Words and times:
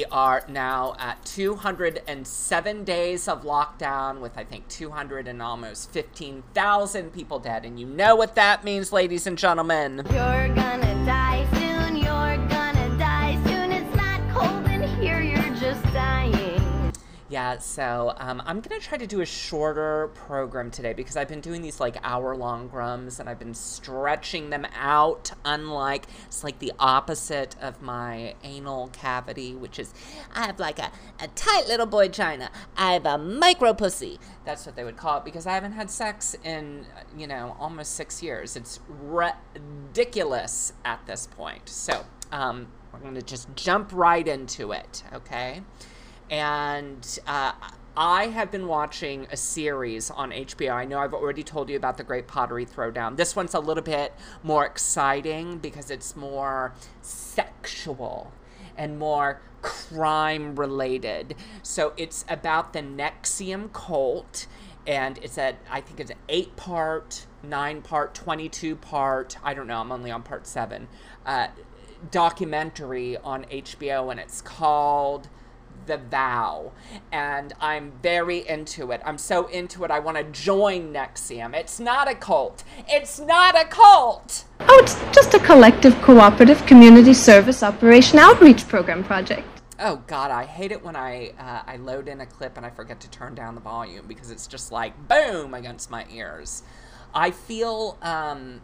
We 0.00 0.06
are 0.06 0.42
now 0.48 0.96
at 0.98 1.22
207 1.26 2.84
days 2.84 3.28
of 3.28 3.42
lockdown 3.42 4.20
with, 4.20 4.38
I 4.38 4.44
think, 4.44 4.66
200 4.68 5.28
and 5.28 5.42
almost 5.42 5.90
15,000 5.90 7.12
people 7.12 7.38
dead. 7.38 7.66
And 7.66 7.78
you 7.78 7.84
know 7.84 8.16
what 8.16 8.34
that 8.34 8.64
means, 8.64 8.94
ladies 8.94 9.26
and 9.26 9.36
gentlemen. 9.36 9.96
You're 10.10 10.48
gonna 10.54 11.04
die 11.04 11.19
Yeah, 17.30 17.58
so 17.58 18.12
um, 18.16 18.42
I'm 18.44 18.60
gonna 18.60 18.80
try 18.80 18.98
to 18.98 19.06
do 19.06 19.20
a 19.20 19.24
shorter 19.24 20.08
program 20.14 20.68
today 20.68 20.92
because 20.92 21.16
I've 21.16 21.28
been 21.28 21.40
doing 21.40 21.62
these 21.62 21.78
like 21.78 21.96
hour 22.02 22.34
long 22.34 22.68
grums 22.68 23.20
and 23.20 23.28
I've 23.28 23.38
been 23.38 23.54
stretching 23.54 24.50
them 24.50 24.66
out. 24.74 25.30
Unlike 25.44 26.06
it's 26.26 26.42
like 26.42 26.58
the 26.58 26.72
opposite 26.80 27.54
of 27.62 27.80
my 27.80 28.34
anal 28.42 28.88
cavity, 28.88 29.54
which 29.54 29.78
is 29.78 29.94
I 30.34 30.46
have 30.46 30.58
like 30.58 30.80
a, 30.80 30.90
a 31.20 31.28
tight 31.28 31.68
little 31.68 31.86
boy 31.86 32.08
china. 32.08 32.50
I 32.76 32.94
have 32.94 33.06
a 33.06 33.16
micro 33.16 33.74
pussy. 33.74 34.18
That's 34.44 34.66
what 34.66 34.74
they 34.74 34.82
would 34.82 34.96
call 34.96 35.18
it 35.18 35.24
because 35.24 35.46
I 35.46 35.52
haven't 35.52 35.72
had 35.72 35.88
sex 35.88 36.34
in 36.42 36.84
you 37.16 37.28
know 37.28 37.54
almost 37.60 37.94
six 37.94 38.24
years. 38.24 38.56
It's 38.56 38.80
ridiculous 38.88 40.72
at 40.84 41.06
this 41.06 41.28
point. 41.28 41.68
So 41.68 42.04
um, 42.32 42.66
we're 42.92 42.98
gonna 42.98 43.22
just 43.22 43.54
jump 43.54 43.92
right 43.92 44.26
into 44.26 44.72
it, 44.72 45.04
okay? 45.12 45.62
And 46.30 47.18
uh, 47.26 47.52
I 47.96 48.28
have 48.28 48.52
been 48.52 48.68
watching 48.68 49.26
a 49.32 49.36
series 49.36 50.10
on 50.10 50.30
HBO. 50.30 50.72
I 50.72 50.84
know 50.84 51.00
I've 51.00 51.12
already 51.12 51.42
told 51.42 51.68
you 51.68 51.76
about 51.76 51.96
the 51.96 52.04
Great 52.04 52.28
Pottery 52.28 52.64
Throwdown. 52.64 53.16
This 53.16 53.34
one's 53.34 53.54
a 53.54 53.60
little 53.60 53.82
bit 53.82 54.14
more 54.44 54.64
exciting 54.64 55.58
because 55.58 55.90
it's 55.90 56.14
more 56.14 56.72
sexual 57.02 58.32
and 58.76 58.96
more 58.96 59.42
crime 59.60 60.54
related. 60.54 61.34
So 61.62 61.92
it's 61.96 62.24
about 62.28 62.72
the 62.72 62.78
NXIVM 62.78 63.72
cult, 63.72 64.46
and 64.86 65.18
it's 65.18 65.36
a 65.36 65.56
I 65.68 65.80
think 65.80 65.98
it's 65.98 66.12
an 66.12 66.16
eight 66.28 66.54
part, 66.54 67.26
nine 67.42 67.82
part, 67.82 68.14
twenty 68.14 68.48
two 68.48 68.76
part. 68.76 69.36
I 69.42 69.52
don't 69.52 69.66
know. 69.66 69.80
I'm 69.80 69.90
only 69.90 70.12
on 70.12 70.22
part 70.22 70.46
seven. 70.46 70.86
Uh, 71.26 71.48
documentary 72.10 73.16
on 73.18 73.44
HBO, 73.46 74.10
and 74.10 74.20
it's 74.20 74.40
called 74.40 75.28
the 75.86 75.96
vow 75.96 76.72
and 77.12 77.52
i'm 77.60 77.92
very 78.02 78.46
into 78.48 78.90
it. 78.92 79.00
I'm 79.04 79.18
so 79.18 79.46
into 79.48 79.84
it 79.84 79.90
i 79.90 79.98
want 79.98 80.16
to 80.16 80.24
join 80.24 80.92
NXIVM. 80.92 81.54
It's 81.54 81.80
not 81.80 82.10
a 82.10 82.14
cult. 82.14 82.64
It's 82.88 83.18
not 83.18 83.60
a 83.60 83.64
cult! 83.64 84.44
Oh, 84.60 84.80
it's 84.82 84.94
just 85.14 85.34
a 85.34 85.38
collective 85.40 85.94
cooperative 86.02 86.64
community 86.66 87.14
service 87.14 87.62
operation 87.62 88.18
outreach 88.18 88.66
program 88.68 89.02
project. 89.04 89.46
oh 89.78 89.96
god 90.06 90.30
i 90.30 90.44
hate 90.44 90.72
it 90.72 90.82
when 90.84 90.96
i 90.96 91.32
uh, 91.38 91.62
i 91.66 91.76
load 91.76 92.06
in 92.08 92.20
a 92.20 92.26
clip 92.26 92.56
and 92.56 92.66
i 92.66 92.70
forget 92.70 93.00
to 93.00 93.10
turn 93.10 93.34
down 93.34 93.54
the 93.54 93.60
volume 93.60 94.04
because 94.06 94.30
it's 94.30 94.46
just 94.46 94.70
like 94.72 94.92
boom 95.08 95.54
against 95.54 95.90
my 95.90 96.04
ears. 96.12 96.62
I 97.14 97.30
feel 97.32 97.98
um 98.02 98.60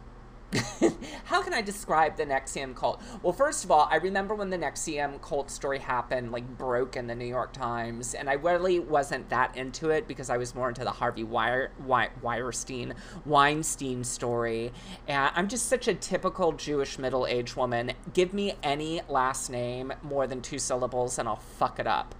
how 1.25 1.41
can 1.41 1.53
I 1.53 1.61
describe 1.61 2.15
the 2.15 2.25
NXIVM 2.25 2.75
cult? 2.75 3.01
Well, 3.21 3.33
first 3.33 3.65
of 3.65 3.71
all, 3.71 3.87
I 3.91 3.97
remember 3.97 4.33
when 4.33 4.49
the 4.49 4.57
NXIVM 4.57 5.21
cult 5.21 5.51
story 5.51 5.79
happened, 5.79 6.31
like 6.31 6.47
broke 6.57 6.95
in 6.95 7.07
the 7.07 7.15
New 7.15 7.25
York 7.25 7.51
Times, 7.51 8.13
and 8.13 8.29
I 8.29 8.33
really 8.33 8.79
wasn't 8.79 9.29
that 9.29 9.57
into 9.57 9.89
it 9.89 10.07
because 10.07 10.29
I 10.29 10.37
was 10.37 10.55
more 10.55 10.69
into 10.69 10.85
the 10.85 10.91
Harvey 10.91 11.23
Weinstein 11.25 12.95
Weinstein 13.25 14.03
story. 14.03 14.71
And 15.07 15.31
I'm 15.35 15.49
just 15.49 15.67
such 15.67 15.87
a 15.87 15.93
typical 15.93 16.53
Jewish 16.53 16.97
middle-aged 16.97 17.55
woman. 17.55 17.91
Give 18.13 18.33
me 18.33 18.53
any 18.63 19.01
last 19.09 19.49
name 19.49 19.91
more 20.01 20.27
than 20.27 20.41
two 20.41 20.59
syllables, 20.59 21.19
and 21.19 21.27
I'll 21.27 21.35
fuck 21.35 21.79
it 21.79 21.87
up. 21.87 22.15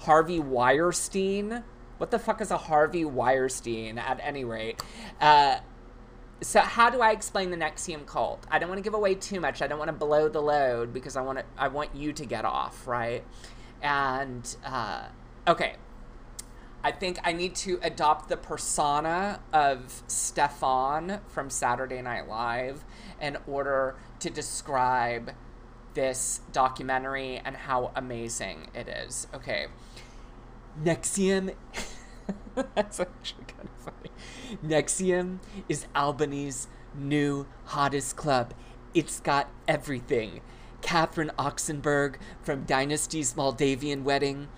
Harvey 0.00 0.38
Weinstein. 0.38 1.64
What 1.96 2.10
the 2.10 2.18
fuck 2.18 2.40
is 2.40 2.50
a 2.50 2.56
Harvey 2.56 3.04
Weinstein? 3.04 3.98
At 3.98 4.20
any 4.22 4.44
rate, 4.44 4.82
uh, 5.20 5.58
so 6.42 6.60
how 6.60 6.90
do 6.90 7.00
I 7.00 7.10
explain 7.12 7.50
the 7.50 7.56
NXIVM 7.56 8.06
cult? 8.06 8.46
I 8.50 8.58
don't 8.58 8.68
want 8.68 8.78
to 8.78 8.82
give 8.82 8.94
away 8.94 9.14
too 9.14 9.40
much. 9.40 9.60
I 9.60 9.66
don't 9.66 9.78
want 9.78 9.88
to 9.88 9.96
blow 9.96 10.28
the 10.28 10.40
load 10.40 10.92
because 10.92 11.16
I 11.16 11.20
want 11.20 11.38
to. 11.38 11.44
I 11.58 11.68
want 11.68 11.94
you 11.94 12.12
to 12.12 12.24
get 12.24 12.44
off, 12.44 12.86
right? 12.86 13.24
And 13.82 14.56
uh, 14.64 15.06
okay, 15.46 15.76
I 16.82 16.92
think 16.92 17.18
I 17.24 17.32
need 17.32 17.54
to 17.56 17.78
adopt 17.82 18.28
the 18.28 18.36
persona 18.36 19.40
of 19.52 20.02
Stefon 20.08 21.20
from 21.28 21.50
Saturday 21.50 22.00
Night 22.00 22.26
Live 22.26 22.84
in 23.20 23.36
order 23.46 23.96
to 24.20 24.30
describe 24.30 25.32
this 25.92 26.40
documentary 26.52 27.40
and 27.44 27.56
how 27.56 27.92
amazing 27.94 28.68
it 28.74 28.88
is. 28.88 29.26
Okay, 29.34 29.66
NXIVM. 30.82 31.54
That's 32.74 33.00
actually 33.00 33.44
NXIVM 34.64 35.38
is 35.68 35.86
Albany's 35.94 36.68
new 36.94 37.46
hottest 37.66 38.16
club. 38.16 38.54
It's 38.94 39.20
got 39.20 39.48
everything. 39.68 40.40
Catherine 40.82 41.30
Oxenberg 41.38 42.16
from 42.42 42.64
Dynasty's 42.64 43.36
Moldavian 43.36 44.02
Wedding, 44.02 44.48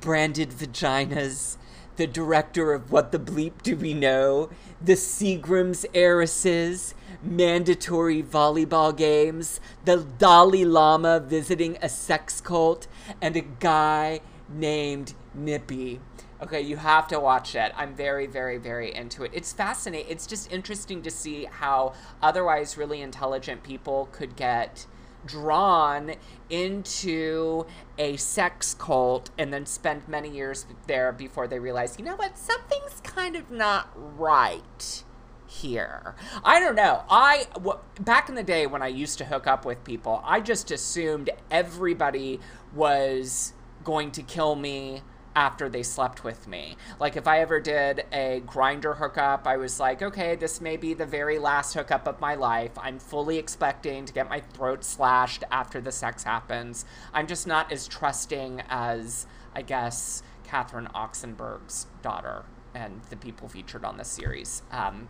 branded 0.00 0.50
vaginas, 0.50 1.56
the 1.96 2.06
director 2.06 2.72
of 2.72 2.92
What 2.92 3.10
the 3.10 3.18
Bleep 3.18 3.62
Do 3.62 3.76
We 3.76 3.94
Know, 3.94 4.50
the 4.80 4.94
Seagram's 4.94 5.84
heiresses, 5.94 6.94
mandatory 7.22 8.22
volleyball 8.22 8.96
games, 8.96 9.60
the 9.84 10.06
Dalai 10.18 10.64
Lama 10.64 11.20
visiting 11.20 11.76
a 11.82 11.88
sex 11.88 12.40
cult, 12.40 12.86
and 13.20 13.36
a 13.36 13.40
guy 13.40 14.20
named 14.48 15.14
Nippy. 15.34 16.00
Okay, 16.40 16.60
you 16.60 16.76
have 16.76 17.08
to 17.08 17.18
watch 17.18 17.56
it. 17.56 17.72
I'm 17.76 17.94
very, 17.94 18.26
very, 18.26 18.58
very 18.58 18.94
into 18.94 19.24
it. 19.24 19.32
It's 19.34 19.52
fascinating. 19.52 20.10
It's 20.10 20.26
just 20.26 20.52
interesting 20.52 21.02
to 21.02 21.10
see 21.10 21.46
how 21.46 21.94
otherwise 22.22 22.76
really 22.76 23.00
intelligent 23.00 23.64
people 23.64 24.08
could 24.12 24.36
get 24.36 24.86
drawn 25.26 26.14
into 26.48 27.66
a 27.98 28.16
sex 28.16 28.74
cult 28.74 29.30
and 29.36 29.52
then 29.52 29.66
spend 29.66 30.06
many 30.06 30.30
years 30.30 30.66
there 30.86 31.10
before 31.10 31.48
they 31.48 31.58
realize, 31.58 31.98
you 31.98 32.04
know 32.04 32.14
what, 32.14 32.38
something's 32.38 33.00
kind 33.02 33.34
of 33.34 33.50
not 33.50 33.90
right 33.96 35.02
here. 35.48 36.14
I 36.44 36.60
don't 36.60 36.76
know. 36.76 37.02
I 37.10 37.46
w- 37.54 37.78
back 38.00 38.28
in 38.28 38.36
the 38.36 38.44
day 38.44 38.66
when 38.66 38.82
I 38.82 38.88
used 38.88 39.18
to 39.18 39.24
hook 39.24 39.48
up 39.48 39.64
with 39.64 39.82
people, 39.82 40.22
I 40.24 40.40
just 40.40 40.70
assumed 40.70 41.30
everybody 41.50 42.38
was 42.72 43.54
going 43.82 44.12
to 44.12 44.22
kill 44.22 44.54
me 44.54 45.02
after 45.34 45.68
they 45.68 45.82
slept 45.82 46.24
with 46.24 46.48
me. 46.48 46.76
Like 46.98 47.16
if 47.16 47.26
I 47.26 47.40
ever 47.40 47.60
did 47.60 48.04
a 48.12 48.42
Grindr 48.46 48.96
hookup, 48.96 49.46
I 49.46 49.56
was 49.56 49.78
like, 49.78 50.02
okay, 50.02 50.36
this 50.36 50.60
may 50.60 50.76
be 50.76 50.94
the 50.94 51.06
very 51.06 51.38
last 51.38 51.74
hookup 51.74 52.06
of 52.06 52.20
my 52.20 52.34
life. 52.34 52.72
I'm 52.76 52.98
fully 52.98 53.38
expecting 53.38 54.04
to 54.04 54.12
get 54.12 54.28
my 54.28 54.40
throat 54.40 54.84
slashed 54.84 55.44
after 55.50 55.80
the 55.80 55.92
sex 55.92 56.24
happens. 56.24 56.84
I'm 57.12 57.26
just 57.26 57.46
not 57.46 57.70
as 57.72 57.86
trusting 57.86 58.62
as 58.68 59.26
I 59.54 59.62
guess 59.62 60.22
Catherine 60.44 60.88
Oxenberg's 60.94 61.86
daughter 62.02 62.44
and 62.74 63.00
the 63.10 63.16
people 63.16 63.48
featured 63.48 63.84
on 63.84 63.96
this 63.96 64.08
series. 64.08 64.62
Um, 64.70 65.08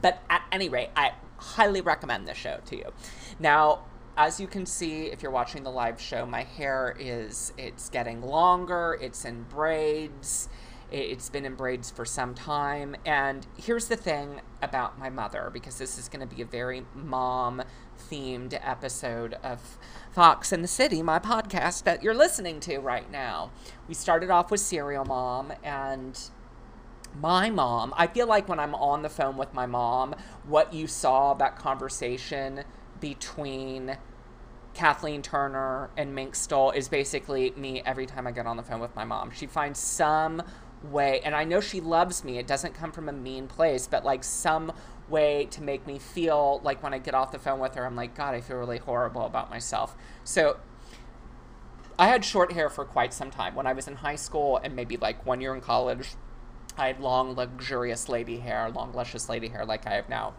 but 0.00 0.22
at 0.28 0.42
any 0.50 0.68
rate, 0.68 0.90
I 0.96 1.12
highly 1.36 1.80
recommend 1.80 2.26
this 2.26 2.36
show 2.36 2.60
to 2.66 2.76
you. 2.76 2.92
Now, 3.38 3.84
as 4.16 4.38
you 4.38 4.46
can 4.46 4.64
see 4.66 5.06
if 5.06 5.22
you're 5.22 5.32
watching 5.32 5.62
the 5.64 5.70
live 5.70 6.00
show 6.00 6.24
my 6.24 6.42
hair 6.42 6.96
is 6.98 7.52
it's 7.58 7.88
getting 7.88 8.22
longer 8.22 8.98
it's 9.00 9.24
in 9.24 9.42
braids 9.44 10.48
it's 10.90 11.28
been 11.28 11.44
in 11.44 11.54
braids 11.54 11.90
for 11.90 12.04
some 12.04 12.34
time 12.34 12.94
and 13.04 13.46
here's 13.56 13.88
the 13.88 13.96
thing 13.96 14.40
about 14.62 14.98
my 14.98 15.10
mother 15.10 15.50
because 15.52 15.78
this 15.78 15.98
is 15.98 16.08
going 16.08 16.26
to 16.26 16.34
be 16.34 16.42
a 16.42 16.46
very 16.46 16.84
mom 16.94 17.62
themed 18.10 18.58
episode 18.62 19.34
of 19.42 19.78
Fox 20.10 20.52
in 20.52 20.62
the 20.62 20.68
City, 20.68 21.02
my 21.02 21.18
podcast 21.18 21.84
that 21.84 22.02
you're 22.02 22.14
listening 22.14 22.60
to 22.60 22.78
right 22.78 23.10
now. 23.10 23.50
We 23.88 23.94
started 23.94 24.30
off 24.30 24.50
with 24.50 24.60
Serial 24.60 25.04
Mom 25.04 25.52
and 25.62 26.18
my 27.20 27.48
mom, 27.50 27.94
I 27.96 28.06
feel 28.08 28.26
like 28.26 28.48
when 28.48 28.58
I'm 28.58 28.74
on 28.74 29.02
the 29.02 29.08
phone 29.08 29.36
with 29.36 29.54
my 29.54 29.66
mom, 29.66 30.16
what 30.46 30.72
you 30.72 30.86
saw 30.86 31.34
that 31.34 31.56
conversation 31.56 32.64
between 33.04 33.98
Kathleen 34.72 35.20
Turner 35.20 35.90
and 35.94 36.14
Mink 36.14 36.34
Stole 36.34 36.70
is 36.70 36.88
basically 36.88 37.50
me 37.50 37.82
every 37.84 38.06
time 38.06 38.26
I 38.26 38.30
get 38.30 38.46
on 38.46 38.56
the 38.56 38.62
phone 38.62 38.80
with 38.80 38.96
my 38.96 39.04
mom. 39.04 39.30
She 39.30 39.46
finds 39.46 39.78
some 39.78 40.42
way, 40.82 41.20
and 41.22 41.34
I 41.34 41.44
know 41.44 41.60
she 41.60 41.82
loves 41.82 42.24
me. 42.24 42.38
It 42.38 42.46
doesn't 42.46 42.72
come 42.72 42.92
from 42.92 43.10
a 43.10 43.12
mean 43.12 43.46
place, 43.46 43.86
but 43.86 44.06
like 44.06 44.24
some 44.24 44.72
way 45.10 45.44
to 45.50 45.62
make 45.62 45.86
me 45.86 45.98
feel 45.98 46.62
like 46.64 46.82
when 46.82 46.94
I 46.94 46.98
get 46.98 47.14
off 47.14 47.30
the 47.30 47.38
phone 47.38 47.58
with 47.58 47.74
her, 47.74 47.84
I'm 47.84 47.94
like, 47.94 48.14
God, 48.14 48.34
I 48.34 48.40
feel 48.40 48.56
really 48.56 48.78
horrible 48.78 49.26
about 49.26 49.50
myself. 49.50 49.94
So 50.24 50.56
I 51.98 52.06
had 52.06 52.24
short 52.24 52.52
hair 52.52 52.70
for 52.70 52.86
quite 52.86 53.12
some 53.12 53.30
time. 53.30 53.54
When 53.54 53.66
I 53.66 53.74
was 53.74 53.86
in 53.86 53.96
high 53.96 54.16
school 54.16 54.58
and 54.64 54.74
maybe 54.74 54.96
like 54.96 55.26
one 55.26 55.42
year 55.42 55.54
in 55.54 55.60
college, 55.60 56.14
I 56.78 56.86
had 56.86 57.00
long, 57.00 57.34
luxurious 57.34 58.08
lady 58.08 58.38
hair, 58.38 58.70
long, 58.70 58.94
luscious 58.94 59.28
lady 59.28 59.48
hair 59.48 59.66
like 59.66 59.86
I 59.86 59.90
have 59.90 60.08
now 60.08 60.32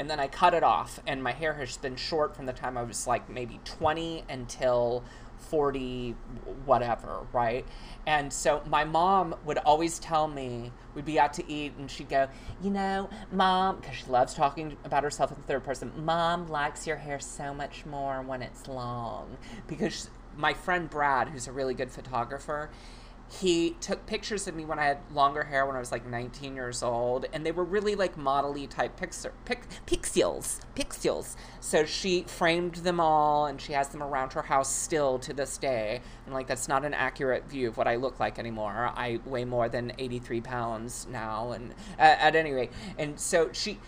and 0.00 0.08
then 0.08 0.18
I 0.18 0.28
cut 0.28 0.54
it 0.54 0.62
off, 0.62 0.98
and 1.06 1.22
my 1.22 1.32
hair 1.32 1.52
has 1.52 1.76
been 1.76 1.94
short 1.94 2.34
from 2.34 2.46
the 2.46 2.54
time 2.54 2.78
I 2.78 2.82
was 2.82 3.06
like 3.06 3.28
maybe 3.28 3.60
20 3.66 4.24
until 4.30 5.04
40 5.50 6.12
whatever, 6.64 7.26
right? 7.34 7.66
And 8.06 8.32
so 8.32 8.62
my 8.66 8.84
mom 8.84 9.34
would 9.44 9.58
always 9.58 9.98
tell 9.98 10.26
me, 10.26 10.72
we'd 10.94 11.04
be 11.04 11.20
out 11.20 11.34
to 11.34 11.52
eat, 11.52 11.74
and 11.76 11.90
she'd 11.90 12.08
go, 12.08 12.28
You 12.62 12.70
know, 12.70 13.10
mom, 13.30 13.76
because 13.76 13.96
she 13.96 14.06
loves 14.06 14.32
talking 14.32 14.74
about 14.84 15.02
herself 15.02 15.32
in 15.32 15.36
third 15.42 15.64
person, 15.64 15.92
mom 16.02 16.48
likes 16.48 16.86
your 16.86 16.96
hair 16.96 17.20
so 17.20 17.52
much 17.52 17.84
more 17.84 18.22
when 18.22 18.40
it's 18.40 18.68
long. 18.68 19.36
Because 19.66 20.08
my 20.34 20.54
friend 20.54 20.88
Brad, 20.88 21.28
who's 21.28 21.46
a 21.46 21.52
really 21.52 21.74
good 21.74 21.90
photographer, 21.90 22.70
he 23.30 23.76
took 23.80 24.06
pictures 24.06 24.48
of 24.48 24.56
me 24.56 24.64
when 24.64 24.80
I 24.80 24.86
had 24.86 24.98
longer 25.12 25.44
hair 25.44 25.64
when 25.64 25.76
I 25.76 25.78
was 25.78 25.92
like 25.92 26.04
19 26.04 26.56
years 26.56 26.82
old, 26.82 27.26
and 27.32 27.46
they 27.46 27.52
were 27.52 27.64
really 27.64 27.94
like 27.94 28.16
model 28.16 28.50
type 28.66 28.98
pixel, 28.98 29.30
pic, 29.44 29.62
pixels, 29.86 30.60
pixels. 30.74 31.36
So 31.60 31.84
she 31.84 32.22
framed 32.22 32.76
them 32.76 32.98
all, 32.98 33.46
and 33.46 33.60
she 33.60 33.72
has 33.72 33.88
them 33.88 34.02
around 34.02 34.32
her 34.32 34.42
house 34.42 34.74
still 34.74 35.20
to 35.20 35.32
this 35.32 35.58
day. 35.58 36.00
And 36.26 36.34
like 36.34 36.48
that's 36.48 36.66
not 36.66 36.84
an 36.84 36.92
accurate 36.92 37.48
view 37.48 37.68
of 37.68 37.76
what 37.76 37.86
I 37.86 37.96
look 37.96 38.18
like 38.18 38.38
anymore. 38.38 38.90
I 38.94 39.20
weigh 39.24 39.44
more 39.44 39.68
than 39.68 39.92
83 39.98 40.40
pounds 40.40 41.06
now, 41.08 41.52
and 41.52 41.70
uh, 41.98 42.16
at 42.18 42.34
any 42.34 42.50
rate, 42.50 42.72
and 42.98 43.18
so 43.18 43.50
she 43.52 43.78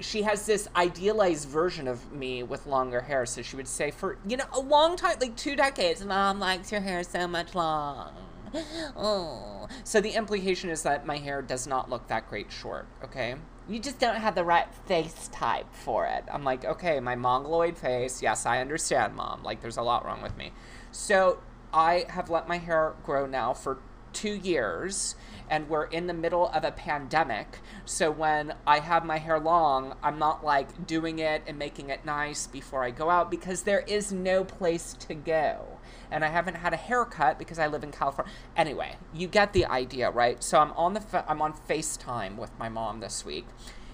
she 0.00 0.22
has 0.22 0.46
this 0.46 0.68
idealized 0.76 1.48
version 1.48 1.88
of 1.88 2.12
me 2.12 2.42
with 2.42 2.66
longer 2.66 3.00
hair. 3.00 3.26
So 3.26 3.42
she 3.42 3.56
would 3.56 3.68
say, 3.68 3.90
for 3.90 4.18
you 4.26 4.36
know, 4.36 4.46
a 4.52 4.60
long 4.60 4.96
time, 4.96 5.18
like 5.20 5.36
two 5.36 5.56
decades, 5.56 6.04
mom 6.04 6.40
likes 6.40 6.72
your 6.72 6.80
hair 6.80 7.02
so 7.04 7.26
much 7.28 7.54
long. 7.54 8.12
Oh. 8.96 9.68
So 9.84 10.00
the 10.00 10.10
implication 10.10 10.70
is 10.70 10.82
that 10.82 11.06
my 11.06 11.18
hair 11.18 11.42
does 11.42 11.66
not 11.66 11.90
look 11.90 12.08
that 12.08 12.28
great 12.28 12.50
short, 12.50 12.86
okay? 13.04 13.36
You 13.68 13.78
just 13.78 13.98
don't 13.98 14.16
have 14.16 14.34
the 14.34 14.44
right 14.44 14.66
face 14.86 15.28
type 15.32 15.66
for 15.72 16.06
it. 16.06 16.24
I'm 16.32 16.44
like, 16.44 16.64
okay, 16.64 17.00
my 17.00 17.14
mongoloid 17.14 17.76
face. 17.76 18.22
Yes, 18.22 18.46
I 18.46 18.60
understand, 18.60 19.14
mom. 19.14 19.42
Like, 19.42 19.60
there's 19.60 19.76
a 19.76 19.82
lot 19.82 20.04
wrong 20.04 20.22
with 20.22 20.36
me. 20.36 20.52
So 20.90 21.40
I 21.72 22.06
have 22.08 22.30
let 22.30 22.48
my 22.48 22.58
hair 22.58 22.94
grow 23.04 23.26
now 23.26 23.52
for 23.52 23.78
two 24.18 24.34
years 24.34 25.14
and 25.48 25.68
we're 25.68 25.84
in 25.84 26.08
the 26.08 26.14
middle 26.14 26.48
of 26.48 26.64
a 26.64 26.72
pandemic. 26.72 27.60
So 27.84 28.10
when 28.10 28.54
I 28.66 28.80
have 28.80 29.04
my 29.04 29.18
hair 29.18 29.38
long, 29.38 29.94
I'm 30.02 30.18
not 30.18 30.44
like 30.44 30.86
doing 30.86 31.20
it 31.20 31.42
and 31.46 31.56
making 31.56 31.88
it 31.90 32.04
nice 32.04 32.48
before 32.48 32.82
I 32.82 32.90
go 32.90 33.10
out 33.10 33.30
because 33.30 33.62
there 33.62 33.80
is 33.80 34.12
no 34.12 34.44
place 34.44 34.94
to 34.94 35.14
go. 35.14 35.78
And 36.10 36.24
I 36.24 36.28
haven't 36.28 36.56
had 36.56 36.72
a 36.72 36.76
haircut 36.76 37.38
because 37.38 37.60
I 37.60 37.68
live 37.68 37.84
in 37.84 37.92
California. 37.92 38.32
Anyway, 38.56 38.96
you 39.14 39.28
get 39.28 39.52
the 39.52 39.66
idea, 39.66 40.10
right? 40.10 40.42
So 40.42 40.58
I'm 40.58 40.72
on 40.72 40.94
the 40.94 41.00
fa- 41.00 41.24
I'm 41.28 41.40
on 41.40 41.52
FaceTime 41.52 42.36
with 42.36 42.50
my 42.58 42.68
mom 42.68 43.00
this 43.00 43.24
week. 43.24 43.46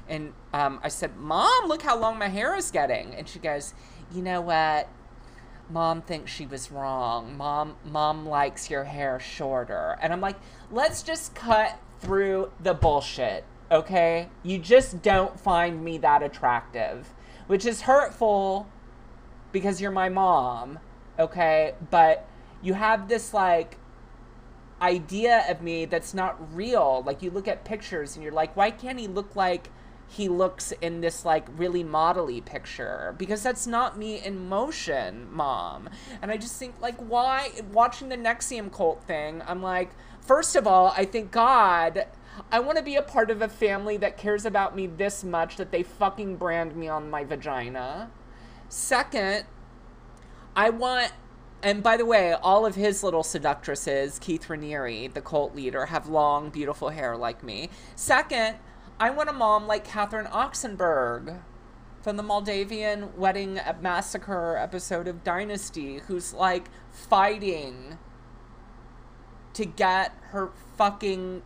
And 0.09 0.33
um, 0.53 0.81
I 0.83 0.89
said, 0.89 1.17
Mom, 1.17 1.67
look 1.67 1.83
how 1.83 1.99
long 1.99 2.19
my 2.19 2.29
hair 2.29 2.57
is 2.57 2.71
getting. 2.71 3.15
And 3.15 3.29
she 3.29 3.39
goes, 3.39 3.75
You 4.13 4.23
know 4.23 4.41
what? 4.41 4.89
Mom 5.71 6.03
thinks 6.03 6.31
she 6.31 6.47
was 6.47 6.71
wrong. 6.71 7.37
Mom 7.37 7.77
mom 7.85 8.27
likes 8.27 8.71
your 8.71 8.85
hair 8.85 9.19
shorter. 9.19 9.97
And 10.01 10.13
i'm 10.13 10.21
like 10.21 10.37
let's 10.71 11.03
just 11.03 11.35
cut 11.35 11.79
through 12.01 12.51
the 12.61 12.75
bullshit 12.75 13.45
okay? 13.71 14.29
You 14.43 14.59
just 14.59 15.03
don't 15.03 15.39
find 15.41 15.83
me 15.85 15.99
that 15.99 16.23
attractive 16.23 17.13
which 17.47 17.67
is 17.67 17.83
hurtful 17.83 18.69
because 19.53 19.81
you're 19.81 19.91
my 19.91 20.09
mom 20.09 20.79
okay? 21.19 21.75
But 21.91 22.27
you 22.63 22.75
have 22.75 23.09
this 23.09 23.33
like 23.35 23.79
idea 24.83 25.45
of 25.49 25.63
me 25.63 25.85
that's 25.87 26.13
not 26.13 26.55
real. 26.55 27.03
Like 27.07 27.23
you 27.23 27.31
look 27.31 27.49
at 27.49 27.65
pictures 27.65 28.17
and 28.17 28.23
you're 28.23 28.33
like 28.33 28.57
why 28.57 28.71
can't 28.71 28.99
he 28.99 29.09
look 29.09 29.35
like 29.35 29.71
he 30.09 30.29
looks 30.29 30.73
in 30.81 31.01
this 31.01 31.25
like 31.25 31.47
really 31.57 31.83
modelly 31.83 32.45
picture 32.45 33.15
because 33.19 33.43
that's 33.43 33.67
not 33.67 33.99
me 33.99 34.23
in 34.23 34.49
motion, 34.49 35.33
mom. 35.33 35.89
And 36.23 36.31
I 36.31 36.37
just 36.37 36.57
think 36.57 36.81
like 36.81 36.97
why 36.99 37.51
watching 37.73 38.09
the 38.09 38.17
NXIVM 38.17 38.73
cult 38.73 39.03
thing, 39.05 39.43
I'm 39.47 39.63
like, 39.63 39.91
first 40.21 40.57
of 40.57 40.67
all, 40.67 40.93
I 40.97 41.05
think 41.05 41.31
God 41.31 42.07
I 42.51 42.59
want 42.61 42.79
to 42.79 42.85
be 42.85 42.97
a 42.97 43.03
part 43.03 43.31
of 43.31 43.43
a 43.43 43.49
family 43.49 43.97
that 43.99 44.17
cares 44.17 44.45
about 44.45 44.75
me 44.75 44.87
this 44.89 45.23
much 45.23 45.57
that 45.57 45.71
they 45.71 45.85
fucking 45.85 46.37
brand 46.37 46.75
me 46.75 46.89
on 46.89 47.09
my 47.09 47.23
vagina. 47.23 48.11
Second, 48.69 49.45
I 50.57 50.71
want 50.71 51.13
and 51.63 51.83
by 51.83 51.97
the 51.97 52.05
way, 52.05 52.35
all 52.35 52.67
of 52.67 52.75
his 52.75 53.03
little 53.03 53.23
seductresses, 53.23 54.19
Keith 54.19 54.49
Raniere, 54.49 55.13
the 55.13 55.23
cult 55.23 55.55
leader, 55.55 55.87
have 55.87 56.09
long, 56.09 56.51
beautiful 56.51 56.91
hair 56.91 57.17
like 57.17 57.43
me. 57.43 57.71
Second, 57.97 58.59
I 58.99 59.11
want 59.11 59.29
a 59.29 59.33
mom 59.33 59.67
like 59.67 59.85
Catherine 59.85 60.27
Oxenberg 60.27 61.41
from 62.01 62.17
the 62.17 62.23
Moldavian 62.23 63.17
wedding 63.17 63.59
massacre 63.81 64.57
episode 64.57 65.09
of 65.09 65.25
Dynasty, 65.25 65.99
who's 66.07 66.33
like 66.33 66.69
fighting 66.93 67.99
to 69.55 69.65
get 69.65 70.13
her 70.29 70.53
fucking 70.77 71.43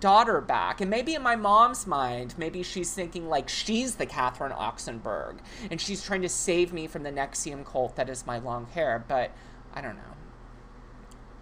daughter 0.00 0.40
back. 0.40 0.80
And 0.80 0.90
maybe 0.90 1.14
in 1.14 1.22
my 1.22 1.36
mom's 1.36 1.86
mind, 1.86 2.34
maybe 2.36 2.64
she's 2.64 2.92
thinking 2.92 3.28
like 3.28 3.48
she's 3.48 3.94
the 3.94 4.06
Catherine 4.06 4.50
Oxenberg 4.50 5.38
and 5.70 5.80
she's 5.80 6.02
trying 6.02 6.22
to 6.22 6.28
save 6.28 6.72
me 6.72 6.88
from 6.88 7.04
the 7.04 7.12
NXIVM 7.12 7.64
cult 7.64 7.94
that 7.94 8.08
is 8.08 8.26
my 8.26 8.38
long 8.38 8.66
hair. 8.66 9.04
But 9.06 9.30
I 9.72 9.80
don't 9.80 9.96
know. 9.96 10.02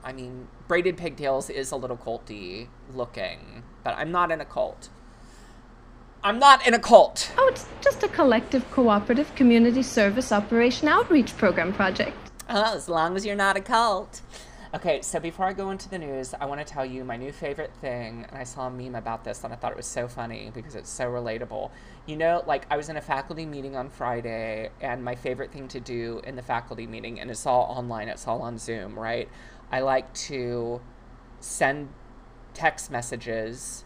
I 0.04 0.12
mean, 0.12 0.48
braided 0.68 0.98
pigtails 0.98 1.48
is 1.48 1.70
a 1.70 1.76
little 1.76 1.96
culty 1.96 2.68
looking, 2.92 3.62
but 3.82 3.94
I'm 3.96 4.10
not 4.10 4.30
in 4.30 4.38
a 4.40 4.44
cult. 4.44 4.90
I'm 6.24 6.38
not 6.38 6.64
in 6.64 6.72
a 6.72 6.78
cult. 6.78 7.32
Oh, 7.36 7.48
it's 7.52 7.66
just 7.80 8.04
a 8.04 8.08
collective 8.08 8.70
cooperative 8.70 9.34
community 9.34 9.82
service 9.82 10.30
operation 10.30 10.86
outreach 10.86 11.36
program 11.36 11.72
project. 11.72 12.16
Oh, 12.48 12.76
as 12.76 12.88
long 12.88 13.16
as 13.16 13.26
you're 13.26 13.34
not 13.34 13.56
a 13.56 13.60
cult. 13.60 14.20
Okay, 14.72 15.02
so 15.02 15.18
before 15.18 15.46
I 15.46 15.52
go 15.52 15.72
into 15.72 15.88
the 15.88 15.98
news, 15.98 16.32
I 16.40 16.46
want 16.46 16.64
to 16.64 16.72
tell 16.72 16.86
you 16.86 17.02
my 17.02 17.16
new 17.16 17.32
favorite 17.32 17.72
thing. 17.80 18.24
And 18.28 18.38
I 18.38 18.44
saw 18.44 18.68
a 18.68 18.70
meme 18.70 18.94
about 18.94 19.24
this 19.24 19.42
and 19.42 19.52
I 19.52 19.56
thought 19.56 19.72
it 19.72 19.76
was 19.76 19.86
so 19.86 20.06
funny 20.06 20.52
because 20.54 20.76
it's 20.76 20.88
so 20.88 21.06
relatable. 21.06 21.72
You 22.06 22.14
know, 22.14 22.44
like 22.46 22.66
I 22.70 22.76
was 22.76 22.88
in 22.88 22.96
a 22.96 23.00
faculty 23.00 23.44
meeting 23.44 23.74
on 23.74 23.90
Friday, 23.90 24.70
and 24.80 25.04
my 25.04 25.16
favorite 25.16 25.50
thing 25.50 25.66
to 25.68 25.80
do 25.80 26.20
in 26.22 26.36
the 26.36 26.42
faculty 26.42 26.86
meeting, 26.86 27.18
and 27.18 27.32
it's 27.32 27.46
all 27.46 27.64
online, 27.64 28.08
it's 28.08 28.28
all 28.28 28.42
on 28.42 28.58
Zoom, 28.58 28.96
right? 28.96 29.28
I 29.72 29.80
like 29.80 30.12
to 30.14 30.80
send 31.40 31.88
text 32.54 32.92
messages 32.92 33.84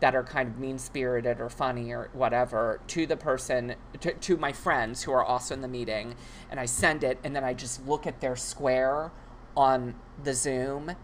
that 0.00 0.14
are 0.14 0.24
kind 0.24 0.48
of 0.48 0.58
mean 0.58 0.78
spirited 0.78 1.40
or 1.40 1.48
funny 1.48 1.92
or 1.92 2.10
whatever 2.12 2.80
to 2.88 3.06
the 3.06 3.16
person, 3.16 3.74
to, 4.00 4.12
to 4.12 4.36
my 4.36 4.52
friends 4.52 5.02
who 5.02 5.12
are 5.12 5.24
also 5.24 5.54
in 5.54 5.62
the 5.62 5.68
meeting. 5.68 6.14
And 6.50 6.60
I 6.60 6.66
send 6.66 7.02
it, 7.02 7.18
and 7.24 7.34
then 7.34 7.44
I 7.44 7.54
just 7.54 7.86
look 7.86 8.06
at 8.06 8.20
their 8.20 8.36
square 8.36 9.10
on 9.56 9.94
the 10.22 10.34
Zoom 10.34 10.96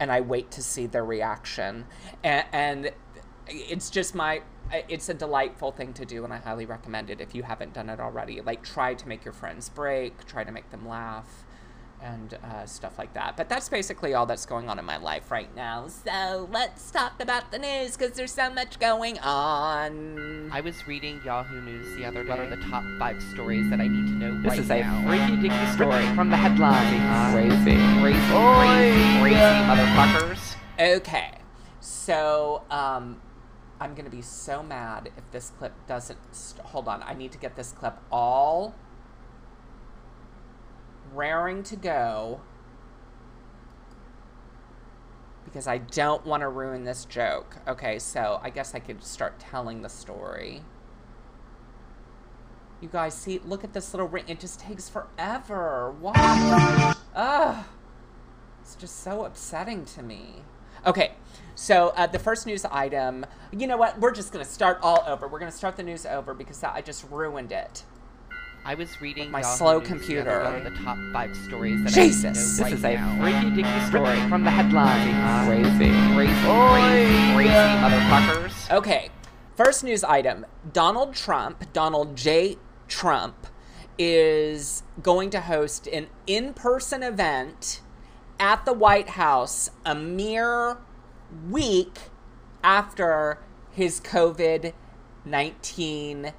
and 0.00 0.10
I 0.10 0.20
wait 0.20 0.50
to 0.52 0.62
see 0.62 0.86
their 0.86 1.04
reaction. 1.04 1.84
And, 2.24 2.46
and 2.52 2.92
it's 3.46 3.90
just 3.90 4.14
my 4.14 4.42
it's 4.88 5.08
a 5.08 5.14
delightful 5.14 5.72
thing 5.72 5.92
to 5.92 6.04
do 6.04 6.22
and 6.22 6.32
i 6.32 6.36
highly 6.36 6.64
recommend 6.64 7.10
it 7.10 7.20
if 7.20 7.34
you 7.34 7.42
haven't 7.42 7.72
done 7.72 7.88
it 7.88 7.98
already 7.98 8.40
like 8.40 8.62
try 8.62 8.94
to 8.94 9.08
make 9.08 9.24
your 9.24 9.34
friends 9.34 9.68
break 9.68 10.24
try 10.26 10.44
to 10.44 10.52
make 10.52 10.70
them 10.70 10.86
laugh 10.86 11.44
and 12.02 12.38
uh, 12.44 12.66
stuff 12.66 12.98
like 12.98 13.14
that. 13.14 13.36
But 13.36 13.48
that's 13.48 13.68
basically 13.68 14.14
all 14.14 14.26
that's 14.26 14.46
going 14.46 14.68
on 14.68 14.78
in 14.78 14.84
my 14.84 14.96
life 14.96 15.30
right 15.30 15.54
now. 15.54 15.88
So 15.88 16.48
let's 16.50 16.90
talk 16.90 17.20
about 17.20 17.50
the 17.50 17.58
news 17.58 17.96
because 17.96 18.12
there's 18.12 18.32
so 18.32 18.50
much 18.50 18.78
going 18.78 19.18
on. 19.18 20.50
I 20.52 20.60
was 20.60 20.86
reading 20.86 21.20
Yahoo 21.24 21.60
News 21.60 21.96
the 21.96 22.04
other 22.04 22.22
day. 22.24 22.30
What 22.30 22.38
are 22.38 22.48
the 22.48 22.62
top 22.68 22.84
five 22.98 23.22
stories 23.32 23.68
that 23.70 23.80
I 23.80 23.88
need 23.88 24.06
to 24.06 24.12
know 24.12 24.42
this 24.42 24.50
right 24.50 24.58
is 24.58 24.70
a 24.70 25.04
freaky 25.06 25.42
dicky 25.42 25.66
story 25.72 26.06
from 26.14 26.30
the 26.30 26.36
headline. 26.36 27.32
Crazy, 27.32 27.76
crazy, 28.00 28.26
crazy, 28.30 29.20
crazy 29.20 29.36
motherfuckers. 29.36 30.56
Okay, 30.78 31.32
so 31.80 32.62
um, 32.70 33.20
I'm 33.80 33.94
gonna 33.94 34.10
be 34.10 34.22
so 34.22 34.62
mad 34.62 35.10
if 35.16 35.30
this 35.30 35.50
clip 35.58 35.72
doesn't. 35.86 36.18
St- 36.32 36.64
hold 36.66 36.88
on, 36.88 37.02
I 37.02 37.14
need 37.14 37.32
to 37.32 37.38
get 37.38 37.56
this 37.56 37.72
clip 37.72 37.98
all 38.10 38.74
raring 41.12 41.62
to 41.64 41.76
go 41.76 42.40
because 45.44 45.66
I 45.66 45.78
don't 45.78 46.24
want 46.24 46.42
to 46.42 46.48
ruin 46.48 46.84
this 46.84 47.04
joke. 47.04 47.56
Okay, 47.66 47.98
so 47.98 48.40
I 48.42 48.50
guess 48.50 48.74
I 48.74 48.78
could 48.78 49.02
start 49.02 49.40
telling 49.40 49.82
the 49.82 49.88
story. 49.88 50.62
You 52.80 52.88
guys 52.88 53.14
see, 53.14 53.40
look 53.44 53.64
at 53.64 53.72
this 53.72 53.92
little 53.92 54.08
ring. 54.08 54.24
It 54.26 54.40
just 54.40 54.60
takes 54.60 54.88
forever. 54.88 55.94
Why? 56.00 56.94
Ugh. 57.14 57.64
It's 58.62 58.74
just 58.74 59.00
so 59.02 59.24
upsetting 59.24 59.84
to 59.86 60.02
me. 60.02 60.36
Okay, 60.86 61.12
so 61.54 61.92
uh, 61.96 62.06
the 62.06 62.18
first 62.18 62.46
news 62.46 62.64
item, 62.64 63.26
you 63.52 63.66
know 63.66 63.76
what? 63.76 64.00
We're 64.00 64.12
just 64.12 64.32
going 64.32 64.44
to 64.44 64.50
start 64.50 64.78
all 64.82 65.04
over. 65.06 65.28
We're 65.28 65.40
going 65.40 65.50
to 65.50 65.56
start 65.56 65.76
the 65.76 65.82
news 65.82 66.06
over 66.06 66.32
because 66.32 66.62
I 66.64 66.80
just 66.80 67.04
ruined 67.10 67.52
it. 67.52 67.84
I 68.64 68.74
was 68.74 69.00
reading 69.00 69.30
my 69.30 69.40
Yahoo 69.40 69.56
slow 69.56 69.78
News 69.78 69.88
computer. 69.88 70.24
The 70.24 70.30
other 70.30 70.58
day. 70.58 70.64
What 70.64 70.66
are 70.66 70.70
the 70.70 70.84
top 70.84 70.98
five 71.12 71.36
stories 71.36 71.82
that 71.82 71.92
Jesus, 71.92 72.60
I 72.60 72.64
know 72.64 72.70
this 72.70 72.82
right 72.82 72.94
is 72.94 73.00
a 73.00 73.18
freaky 73.20 73.56
dicky 73.56 73.86
story 73.86 74.28
from 74.28 74.44
the 74.44 74.50
headline. 74.50 75.46
Crazy, 75.46 75.90
crazy, 76.14 76.34
crazy, 76.44 77.34
crazy 77.34 77.50
motherfuckers. 77.80 78.70
Okay, 78.70 79.08
first 79.56 79.82
news 79.82 80.04
item: 80.04 80.44
Donald 80.72 81.14
Trump, 81.14 81.72
Donald 81.72 82.16
J. 82.16 82.58
Trump, 82.86 83.46
is 83.98 84.82
going 85.02 85.30
to 85.30 85.40
host 85.40 85.86
an 85.86 86.08
in 86.26 86.52
person 86.52 87.02
event 87.02 87.80
at 88.38 88.66
the 88.66 88.74
White 88.74 89.10
House 89.10 89.70
a 89.86 89.94
mere 89.94 90.76
week 91.48 91.98
after 92.62 93.38
his 93.70 94.00
COVID 94.00 94.74
19 95.24 96.32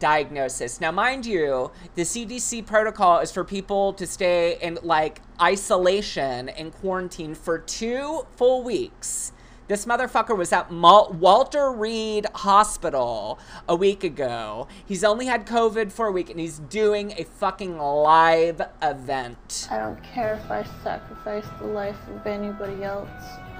diagnosis. 0.00 0.80
Now, 0.80 0.90
mind 0.90 1.24
you, 1.24 1.70
the 1.94 2.02
CDC 2.02 2.66
protocol 2.66 3.20
is 3.20 3.30
for 3.30 3.44
people 3.44 3.92
to 3.92 4.06
stay 4.06 4.58
in 4.60 4.78
like 4.82 5.20
isolation 5.40 6.48
and 6.48 6.72
quarantine 6.72 7.36
for 7.36 7.58
two 7.58 8.26
full 8.36 8.64
weeks. 8.64 9.32
This 9.70 9.86
motherfucker 9.86 10.36
was 10.36 10.52
at 10.52 10.72
Walter 10.72 11.70
Reed 11.70 12.26
Hospital 12.34 13.38
a 13.68 13.76
week 13.76 14.02
ago. 14.02 14.66
He's 14.84 15.04
only 15.04 15.26
had 15.26 15.46
COVID 15.46 15.92
for 15.92 16.08
a 16.08 16.10
week 16.10 16.28
and 16.28 16.40
he's 16.40 16.58
doing 16.58 17.14
a 17.16 17.22
fucking 17.22 17.78
live 17.78 18.60
event. 18.82 19.68
I 19.70 19.78
don't 19.78 20.02
care 20.02 20.34
if 20.34 20.50
I 20.50 20.64
sacrifice 20.82 21.46
the 21.60 21.68
life 21.68 22.08
of 22.08 22.26
anybody 22.26 22.82
else. 22.82 23.08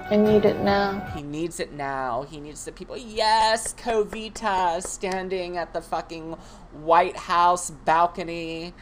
I 0.09 0.16
need 0.16 0.45
it 0.45 0.61
now. 0.61 1.00
He 1.14 1.23
needs 1.23 1.61
it 1.61 1.73
now. 1.73 2.23
He 2.23 2.40
needs 2.40 2.64
the 2.64 2.73
people. 2.73 2.97
Yes, 2.97 3.75
Covita 3.75 4.83
standing 4.83 5.57
at 5.57 5.73
the 5.73 5.80
fucking 5.80 6.33
White 6.73 7.16
House 7.16 7.71
balcony 7.71 8.75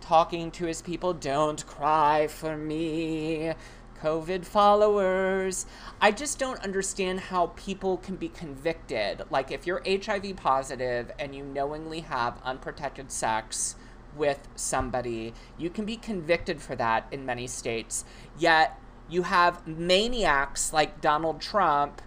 talking 0.00 0.50
to 0.50 0.66
his 0.66 0.82
people. 0.82 1.12
Don't 1.12 1.64
cry 1.66 2.26
for 2.26 2.56
me. 2.56 3.52
COVID 4.02 4.44
followers. 4.44 5.66
I 6.00 6.10
just 6.10 6.38
don't 6.38 6.60
understand 6.60 7.20
how 7.20 7.48
people 7.56 7.98
can 7.98 8.16
be 8.16 8.28
convicted. 8.28 9.22
Like, 9.30 9.50
if 9.50 9.66
you're 9.66 9.82
HIV 9.86 10.36
positive 10.36 11.10
and 11.18 11.34
you 11.34 11.44
knowingly 11.44 12.00
have 12.00 12.40
unprotected 12.42 13.12
sex 13.12 13.76
with 14.16 14.48
somebody, 14.56 15.34
you 15.58 15.70
can 15.70 15.84
be 15.84 15.96
convicted 15.96 16.62
for 16.62 16.74
that 16.76 17.06
in 17.10 17.26
many 17.26 17.46
states. 17.46 18.04
Yet, 18.38 18.78
you 19.10 19.22
have 19.22 19.66
maniacs 19.66 20.72
like 20.72 21.00
Donald 21.00 21.40
Trump 21.40 22.00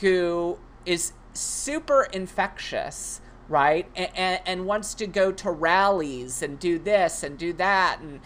who 0.00 0.58
is 0.86 1.12
super 1.32 2.04
infectious, 2.12 3.20
right? 3.48 3.86
And, 3.96 4.10
and, 4.14 4.40
and, 4.46 4.66
wants 4.66 4.94
to 4.94 5.06
go 5.06 5.32
to 5.32 5.50
rallies 5.50 6.42
and 6.42 6.58
do 6.58 6.78
this 6.78 7.22
and 7.22 7.38
do 7.38 7.52
that 7.54 7.98
and 8.00 8.20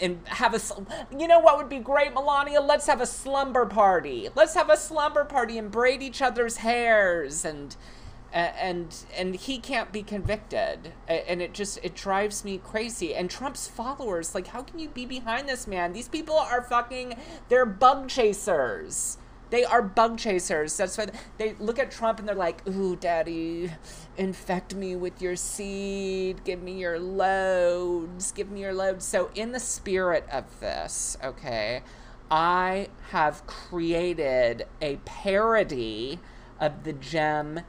and 0.00 0.26
have 0.26 0.54
a 0.54 0.60
you 1.18 1.28
know 1.28 1.38
what 1.38 1.58
would 1.58 1.68
be 1.68 1.78
great 1.78 2.14
melania 2.14 2.62
let's 2.62 2.86
have 2.86 3.02
a 3.02 3.06
slumber 3.06 3.66
party 3.66 4.30
let's 4.34 4.54
have 4.54 4.70
a 4.70 4.76
slumber 4.76 5.22
party 5.22 5.58
and 5.58 5.70
braid 5.70 6.02
each 6.02 6.22
other's 6.22 6.56
hairs 6.56 7.44
and 7.44 7.76
and 8.32 8.94
and 9.16 9.36
he 9.36 9.58
can't 9.58 9.92
be 9.92 10.02
convicted. 10.02 10.92
And 11.08 11.42
it 11.42 11.52
just 11.52 11.78
it 11.82 11.94
drives 11.94 12.44
me 12.44 12.58
crazy. 12.58 13.14
And 13.14 13.30
trump's 13.30 13.68
followers 13.68 14.34
like 14.34 14.48
how 14.48 14.62
can 14.62 14.78
you 14.78 14.88
be 14.88 15.06
behind 15.06 15.48
this 15.48 15.66
man? 15.66 15.92
These 15.92 16.08
people 16.08 16.36
are 16.36 16.62
fucking 16.62 17.14
they're 17.48 17.66
bug 17.66 18.08
chasers. 18.08 19.18
They 19.50 19.64
are 19.64 19.82
bug 19.82 20.16
chasers. 20.16 20.78
That's 20.78 20.96
why 20.96 21.08
they 21.36 21.54
look 21.58 21.78
at 21.78 21.90
trump 21.90 22.18
and 22.18 22.26
they're 22.26 22.34
like 22.34 22.66
ooh 22.66 22.96
daddy 22.96 23.70
infect 24.16 24.74
me 24.74 24.96
with 24.96 25.20
your 25.20 25.36
seed. 25.36 26.42
Give 26.44 26.62
me 26.62 26.78
your 26.78 26.98
loads. 26.98 28.32
Give 28.32 28.50
me 28.50 28.60
your 28.60 28.74
loads. 28.74 29.04
So 29.04 29.30
in 29.34 29.52
the 29.52 29.60
spirit 29.60 30.26
of 30.32 30.60
this 30.60 31.16
okay 31.22 31.82
i 32.30 32.88
have 33.10 33.46
created 33.46 34.66
a 34.80 34.96
parody 35.04 36.18
of 36.62 36.84
the 36.84 36.92
Jem 36.92 37.60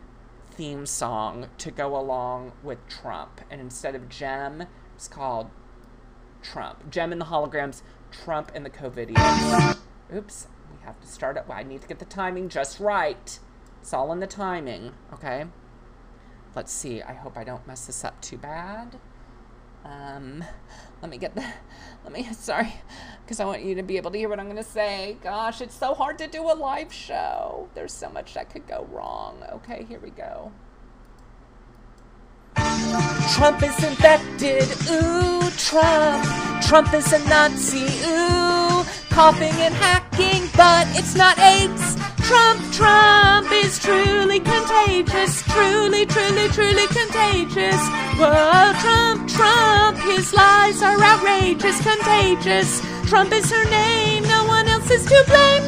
theme 0.55 0.85
song 0.85 1.47
to 1.57 1.71
go 1.71 1.97
along 1.97 2.53
with 2.61 2.87
Trump. 2.87 3.41
And 3.49 3.59
instead 3.59 3.95
of 3.95 4.09
Jem, 4.09 4.67
it's 4.95 5.07
called 5.07 5.49
Trump. 6.41 6.89
Jem 6.89 7.11
in 7.11 7.19
the 7.19 7.25
holograms, 7.25 7.81
Trump 8.11 8.51
in 8.53 8.63
the 8.63 8.69
COVIDians. 8.69 9.77
Oops, 10.15 10.47
we 10.71 10.85
have 10.85 10.99
to 11.01 11.07
start. 11.07 11.43
Well, 11.47 11.57
I 11.57 11.63
need 11.63 11.81
to 11.81 11.87
get 11.87 11.99
the 11.99 12.05
timing 12.05 12.49
just 12.49 12.79
right. 12.79 13.39
It's 13.81 13.93
all 13.93 14.11
in 14.11 14.19
the 14.19 14.27
timing, 14.27 14.93
okay? 15.11 15.45
Let's 16.55 16.71
see. 16.71 17.01
I 17.01 17.13
hope 17.13 17.37
I 17.37 17.43
don't 17.43 17.65
mess 17.65 17.87
this 17.87 18.05
up 18.05 18.21
too 18.21 18.37
bad. 18.37 18.99
Um, 19.85 20.43
let 21.01 21.11
me 21.11 21.17
get 21.17 21.35
the, 21.35 21.43
let 22.03 22.13
me, 22.13 22.23
sorry, 22.33 22.73
because 23.23 23.39
I 23.39 23.45
want 23.45 23.63
you 23.63 23.75
to 23.75 23.83
be 23.83 23.97
able 23.97 24.11
to 24.11 24.17
hear 24.17 24.29
what 24.29 24.39
I'm 24.39 24.45
going 24.45 24.57
to 24.57 24.63
say. 24.63 25.17
Gosh, 25.21 25.61
it's 25.61 25.75
so 25.75 25.93
hard 25.93 26.17
to 26.19 26.27
do 26.27 26.43
a 26.43 26.55
live 26.55 26.93
show. 26.93 27.67
There's 27.75 27.93
so 27.93 28.09
much 28.09 28.33
that 28.35 28.49
could 28.49 28.67
go 28.67 28.87
wrong. 28.91 29.43
Okay, 29.51 29.85
here 29.87 29.99
we 29.99 30.09
go. 30.11 30.51
Trump 33.33 33.63
is 33.63 33.83
infected, 33.83 34.63
ooh, 34.91 35.49
Trump. 35.57 36.23
Trump 36.63 36.93
is 36.93 37.11
a 37.11 37.19
Nazi, 37.27 37.85
ooh. 38.07 38.85
Coughing 39.09 39.53
and 39.61 39.73
hacking, 39.75 40.49
but 40.55 40.87
it's 40.97 41.15
not 41.15 41.37
AIDS. 41.39 41.95
Trump, 42.27 42.61
Trump 42.71 43.51
is 43.51 43.77
truly 43.79 44.39
contagious, 44.39 45.43
truly, 45.43 46.05
truly, 46.05 46.47
truly 46.49 46.87
contagious. 46.87 48.02
Whoa, 48.15 48.73
Trump, 48.79 49.27
Trump, 49.27 49.97
his 49.97 50.33
lies 50.33 50.81
are 50.83 51.01
outrageous, 51.01 51.81
contagious. 51.81 52.81
Trump 53.09 53.31
is 53.33 53.49
her 53.51 53.69
name, 53.69 54.23
no 54.23 54.45
one 54.45 54.67
else 54.67 54.89
is 54.91 55.03
to 55.05 55.23
blame. 55.27 55.63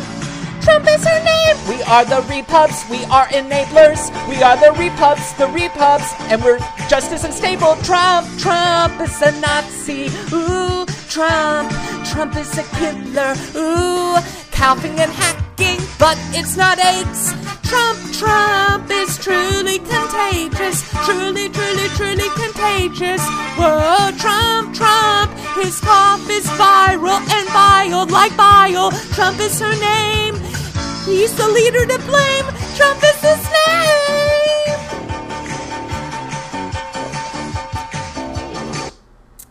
Trump 0.61 0.85
is 0.87 1.03
her 1.03 1.23
name. 1.23 1.57
We 1.67 1.81
are 1.83 2.05
the 2.05 2.21
Repubs, 2.29 2.85
we 2.89 3.03
are 3.05 3.27
enablers. 3.27 4.09
We 4.29 4.41
are 4.41 4.57
the 4.57 4.71
Repubs, 4.79 5.33
the 5.37 5.47
Repubs, 5.47 6.13
and 6.31 6.43
we're 6.43 6.59
just 6.87 7.11
as 7.11 7.23
unstable. 7.23 7.75
Trump, 7.83 8.27
Trump 8.39 8.99
is 9.01 9.21
a 9.21 9.31
Nazi. 9.41 10.09
Ooh, 10.33 10.85
Trump, 11.09 11.71
Trump 12.05 12.35
is 12.35 12.57
a 12.57 12.63
killer. 12.77 13.35
Ooh, 13.55 14.17
coughing 14.51 14.99
and 14.99 15.11
hacking, 15.11 15.79
but 15.99 16.17
it's 16.31 16.57
not 16.57 16.77
AIDS. 16.79 17.33
Trump, 17.63 17.99
Trump 18.13 18.89
is 18.91 19.17
truly 19.17 19.79
contagious. 19.79 20.83
Truly, 21.05 21.49
truly, 21.49 21.87
truly 21.95 22.29
contagious. 22.35 23.21
Whoa, 23.57 24.11
Trump, 24.17 24.75
Trump, 24.75 25.31
his 25.55 25.79
cough 25.79 26.29
is 26.29 26.45
viral 26.57 27.19
and 27.19 27.49
vile 27.49 28.05
like 28.07 28.35
bile. 28.37 28.91
Trump 29.13 29.39
is 29.39 29.59
her 29.59 29.75
name. 29.79 30.35
He's 31.05 31.35
the 31.35 31.47
leader 31.47 31.85
to 31.85 31.99
blame. 32.05 32.45
Trump 32.75 33.03
is 33.03 33.21
his 33.21 33.43
name. 33.43 34.15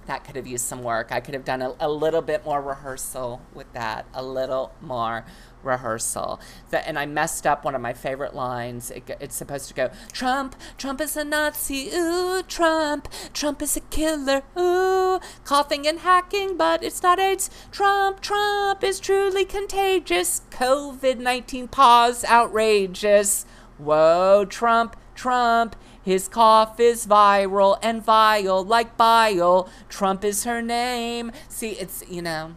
That 0.07 0.25
could 0.25 0.37
have 0.37 0.47
used 0.47 0.67
some 0.67 0.83
work. 0.83 1.11
I 1.11 1.21
could 1.21 1.35
have 1.35 1.45
done 1.45 1.63
a, 1.63 1.75
a 1.81 1.89
little 1.89 2.23
bit 2.23 2.45
more 2.45 2.61
rehearsal 2.61 3.41
with 3.55 3.73
that. 3.73 4.07
A 4.15 4.23
little 4.23 4.73
more 4.81 5.25
rehearsal. 5.65 6.41
The, 6.71 6.87
and 6.87 6.99
I 6.99 7.07
messed 7.07 7.47
up 7.47 7.65
one 7.65 7.75
of 7.75 7.81
my 7.81 7.93
favorite 7.93 8.35
lines. 8.35 8.91
It, 8.91 9.11
it's 9.21 9.37
supposed 9.37 9.69
to 9.69 9.75
go, 9.75 9.91
Trump, 10.13 10.57
Trump 10.79 11.01
is 11.01 11.17
a 11.17 11.25
Nazi, 11.25 11.91
ooh, 11.95 12.43
Trump, 12.43 13.09
Trump 13.33 13.63
is 13.63 13.77
a 13.77 13.81
killer, 13.81 14.43
ooh, 14.59 15.21
coughing 15.45 15.87
and 15.87 16.01
hacking, 16.01 16.57
but 16.57 16.83
it's 16.83 17.03
not 17.03 17.19
AIDS. 17.19 17.51
Trump, 17.71 18.21
Trump 18.21 18.83
is 18.85 19.01
truly 19.01 19.45
contagious. 19.45 20.43
COVID 20.51 21.19
19 21.19 21.69
pause, 21.69 22.25
outrageous. 22.25 23.47
Whoa, 23.79 24.45
Trump, 24.49 24.97
Trump. 25.15 25.77
His 26.03 26.29
cough 26.29 26.79
is 26.79 27.07
viral 27.07 27.79
and 27.83 28.05
vile 28.05 28.63
like 28.63 28.97
bile. 28.97 29.71
Trump 29.89 30.23
is 30.23 30.45
her 30.45 30.61
name. 30.61 31.33
See, 31.49 31.71
it's, 31.71 32.05
you 32.09 32.21
know 32.21 32.55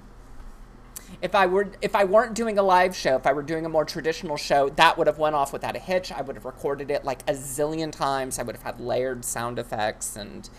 if 1.22 1.34
I 1.34 1.48
were 1.48 1.70
if 1.82 1.96
I 1.96 2.04
weren't 2.04 2.36
doing 2.36 2.58
a 2.58 2.64
live 2.64 2.96
show, 2.96 3.16
if 3.16 3.26
I 3.26 3.34
were 3.34 3.44
doing 3.44 3.66
a 3.66 3.70
more 3.70 3.86
traditional 3.86 4.38
show, 4.38 4.70
that 4.70 4.98
would 4.98 5.08
have 5.08 5.18
went 5.18 5.36
off 5.36 5.52
without 5.52 5.76
a 5.76 5.80
hitch. 5.80 6.12
I 6.12 6.22
would 6.22 6.36
have 6.36 6.46
recorded 6.46 6.92
it 6.92 7.04
like 7.04 7.22
a 7.24 7.34
zillion 7.34 7.92
times. 7.92 8.40
I 8.40 8.44
would 8.44 8.56
have 8.56 8.64
had 8.64 8.80
layered 8.80 9.26
sound 9.26 9.58
effects 9.58 10.16
and 10.16 10.50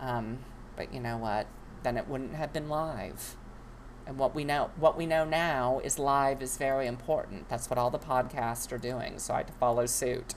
um, 0.00 0.38
but 0.76 0.92
you 0.92 1.00
know 1.00 1.16
what? 1.16 1.46
Then 1.82 1.96
it 1.96 2.08
wouldn't 2.08 2.34
have 2.34 2.52
been 2.52 2.68
live. 2.68 3.36
And 4.06 4.18
what 4.18 4.34
we 4.34 4.44
know 4.44 4.70
what 4.76 4.96
we 4.96 5.06
know 5.06 5.24
now 5.24 5.80
is 5.84 5.98
live 5.98 6.42
is 6.42 6.56
very 6.56 6.86
important. 6.86 7.48
That's 7.48 7.70
what 7.70 7.78
all 7.78 7.90
the 7.90 7.98
podcasts 7.98 8.72
are 8.72 8.78
doing. 8.78 9.18
So 9.18 9.34
I 9.34 9.38
had 9.38 9.46
to 9.48 9.52
follow 9.54 9.86
suit. 9.86 10.34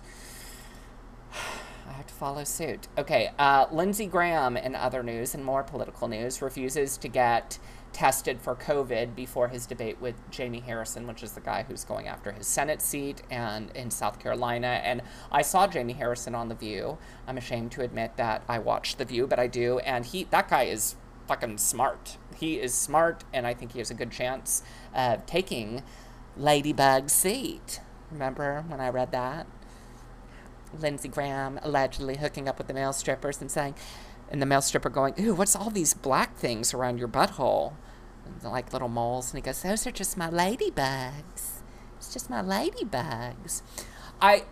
I 1.88 1.94
have 1.94 2.08
to 2.08 2.14
follow 2.14 2.44
suit. 2.44 2.88
Okay, 2.98 3.32
uh, 3.38 3.66
Lindsey 3.72 4.06
Graham, 4.06 4.56
in 4.56 4.74
other 4.74 5.04
news 5.04 5.36
and 5.36 5.44
more 5.44 5.64
political 5.64 6.08
news, 6.08 6.42
refuses 6.42 6.98
to 6.98 7.08
get 7.08 7.60
tested 7.94 8.42
for 8.42 8.56
COVID 8.56 9.16
before 9.16 9.48
his 9.48 9.66
debate 9.66 10.02
with 10.02 10.16
Jamie 10.30 10.60
Harrison, 10.60 11.08
which 11.08 11.24
is 11.24 11.34
the 11.34 11.42
guy 11.42 11.64
who's 11.64 11.84
going 11.84 12.08
after 12.08 12.32
his 12.32 12.48
Senate 12.48 12.82
seat 12.82 13.22
and 13.30 13.72
in 13.72 13.92
South 13.92 14.20
Carolina. 14.20 14.82
And 14.84 15.02
I 15.32 15.42
saw 15.42 15.68
Jamie 15.68 15.94
Harrison 15.94 16.36
on 16.36 16.50
The 16.50 16.56
View. 16.56 16.98
I'm 17.28 17.38
ashamed 17.38 17.72
to 17.74 17.82
admit 17.82 18.18
that 18.18 18.44
I 18.50 18.60
watched 18.60 18.98
The 18.98 19.06
View, 19.06 19.28
but 19.28 19.40
I 19.40 19.48
do. 19.48 19.80
And 19.80 20.06
he, 20.06 20.26
that 20.26 20.50
guy 20.50 20.64
is 20.64 20.96
fucking 21.28 21.60
smart. 21.60 22.18
He 22.36 22.60
is 22.60 22.74
smart, 22.74 23.24
and 23.32 23.48
I 23.48 23.54
think 23.54 23.74
he 23.74 23.80
has 23.80 23.92
a 23.92 23.96
good 23.96 24.12
chance 24.12 24.64
of 24.94 25.26
taking 25.26 25.84
Ladybug's 26.36 27.14
seat. 27.14 27.80
Remember 28.12 28.66
when 28.68 28.82
I 28.82 28.90
read 28.90 29.12
that? 29.12 29.48
Lindsey 30.78 31.08
Graham 31.08 31.60
allegedly 31.62 32.18
hooking 32.18 32.50
up 32.50 32.58
with 32.58 32.68
the 32.68 32.74
male 32.74 32.94
strippers 32.94 33.40
and 33.42 33.52
saying, 33.52 33.76
and 34.34 34.42
the 34.42 34.46
male 34.46 34.62
stripper 34.62 34.90
going, 34.90 35.14
"Ooh, 35.20 35.34
what's 35.34 35.56
all 35.56 35.70
these 35.70 35.94
black 35.94 36.36
things 36.36 36.74
around 36.74 36.98
your 36.98 37.08
butthole?" 37.08 37.74
Like 38.44 38.74
little 38.74 38.90
moles, 38.90 39.32
and 39.32 39.38
he 39.38 39.42
goes, 39.42 39.62
"Those 39.62 39.88
are 39.88 39.92
just 39.92 40.18
my 40.18 40.30
ladybugs. 40.30 41.62
It's 41.98 42.12
just 42.12 42.30
my 42.30 42.42
ladybugs." 42.42 43.62
I 44.22 44.46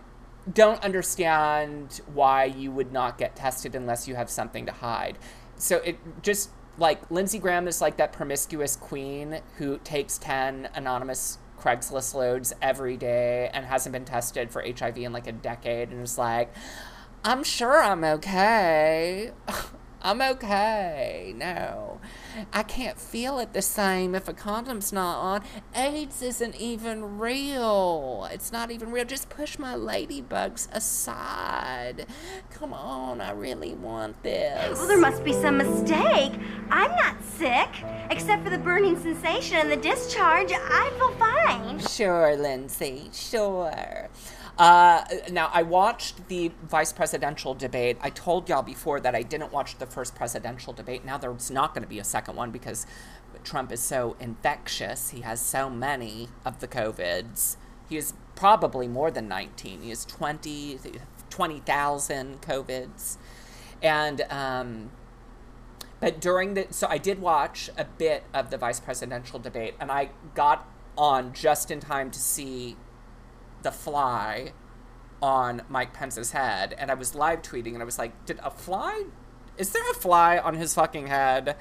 don't 0.50 0.82
understand 0.82 2.00
why 2.12 2.44
you 2.44 2.70
would 2.72 2.92
not 2.92 3.18
get 3.18 3.36
tested 3.36 3.74
unless 3.74 4.08
you 4.08 4.14
have 4.14 4.30
something 4.30 4.66
to 4.66 4.72
hide. 4.72 5.18
So 5.56 5.78
it 5.78 5.98
just 6.22 6.50
like 6.78 7.10
Lindsey 7.10 7.38
Graham 7.38 7.68
is 7.68 7.80
like 7.80 7.96
that 7.96 8.12
promiscuous 8.12 8.76
queen 8.76 9.40
who 9.58 9.78
takes 9.78 10.16
10 10.18 10.68
anonymous 10.74 11.38
Craigslist 11.58 12.14
loads 12.14 12.52
every 12.60 12.96
day 12.96 13.50
and 13.52 13.66
hasn't 13.66 13.92
been 13.92 14.04
tested 14.04 14.50
for 14.50 14.62
HIV 14.62 14.98
in 14.98 15.12
like 15.12 15.26
a 15.26 15.32
decade 15.32 15.90
and 15.90 16.02
is 16.02 16.18
like, 16.18 16.52
I'm 17.24 17.44
sure 17.44 17.80
I'm 17.80 18.02
okay. 18.04 19.30
I'm 20.04 20.20
okay. 20.20 21.32
No, 21.36 22.00
I 22.52 22.64
can't 22.64 22.98
feel 22.98 23.38
it 23.38 23.52
the 23.52 23.62
same 23.62 24.16
if 24.16 24.26
a 24.26 24.32
condom's 24.32 24.92
not 24.92 25.18
on. 25.18 25.44
AIDS 25.76 26.20
isn't 26.22 26.56
even 26.56 27.20
real. 27.20 28.28
It's 28.32 28.50
not 28.50 28.72
even 28.72 28.90
real. 28.90 29.04
Just 29.04 29.28
push 29.28 29.60
my 29.60 29.74
ladybugs 29.74 30.66
aside. 30.74 32.06
Come 32.50 32.72
on, 32.72 33.20
I 33.20 33.30
really 33.30 33.74
want 33.74 34.20
this. 34.24 34.76
Well, 34.76 34.88
there 34.88 34.98
must 34.98 35.22
be 35.22 35.32
some 35.32 35.58
mistake. 35.58 36.32
I'm 36.70 36.90
not 36.96 37.22
sick. 37.22 37.68
Except 38.10 38.42
for 38.42 38.50
the 38.50 38.58
burning 38.58 39.00
sensation 39.00 39.58
and 39.58 39.70
the 39.70 39.76
discharge, 39.76 40.50
I 40.52 40.90
feel 40.98 41.12
fine. 41.12 41.78
Sure, 41.78 42.36
Lindsey, 42.36 43.08
sure. 43.12 44.08
Uh, 44.58 45.04
now, 45.30 45.50
I 45.52 45.62
watched 45.62 46.28
the 46.28 46.52
vice 46.68 46.92
presidential 46.92 47.54
debate. 47.54 47.96
I 48.00 48.10
told 48.10 48.48
y'all 48.48 48.62
before 48.62 49.00
that 49.00 49.14
I 49.14 49.22
didn't 49.22 49.52
watch 49.52 49.78
the 49.78 49.86
first 49.86 50.14
presidential 50.14 50.72
debate. 50.72 51.04
Now, 51.04 51.16
there's 51.16 51.50
not 51.50 51.74
going 51.74 51.82
to 51.82 51.88
be 51.88 51.98
a 51.98 52.04
second 52.04 52.36
one 52.36 52.50
because 52.50 52.86
Trump 53.44 53.72
is 53.72 53.80
so 53.80 54.16
infectious. 54.20 55.10
He 55.10 55.22
has 55.22 55.40
so 55.40 55.70
many 55.70 56.28
of 56.44 56.60
the 56.60 56.68
COVIDs. 56.68 57.56
He 57.88 57.96
is 57.96 58.12
probably 58.34 58.88
more 58.88 59.10
than 59.10 59.26
19. 59.28 59.82
He 59.82 59.88
has 59.88 60.04
20 60.04 60.78
20,000 61.32 62.42
COVIDs. 62.42 63.16
And, 63.82 64.20
um, 64.28 64.90
but 65.98 66.20
during 66.20 66.54
the, 66.54 66.66
so 66.70 66.86
I 66.88 66.98
did 66.98 67.20
watch 67.20 67.70
a 67.78 67.86
bit 67.86 68.24
of 68.34 68.50
the 68.50 68.58
vice 68.58 68.80
presidential 68.80 69.38
debate 69.38 69.74
and 69.80 69.90
I 69.90 70.10
got 70.34 70.68
on 70.96 71.32
just 71.32 71.70
in 71.70 71.80
time 71.80 72.10
to 72.10 72.18
see 72.18 72.76
the 73.62 73.72
fly 73.72 74.52
on 75.22 75.62
Mike 75.68 75.92
Pence's 75.92 76.32
head, 76.32 76.74
and 76.78 76.90
I 76.90 76.94
was 76.94 77.14
live 77.14 77.42
tweeting, 77.42 77.74
and 77.74 77.82
I 77.82 77.84
was 77.84 77.98
like, 77.98 78.26
"Did 78.26 78.40
a 78.42 78.50
fly? 78.50 79.04
Is 79.56 79.70
there 79.70 79.88
a 79.90 79.94
fly 79.94 80.38
on 80.38 80.54
his 80.54 80.74
fucking 80.74 81.06
head?" 81.06 81.56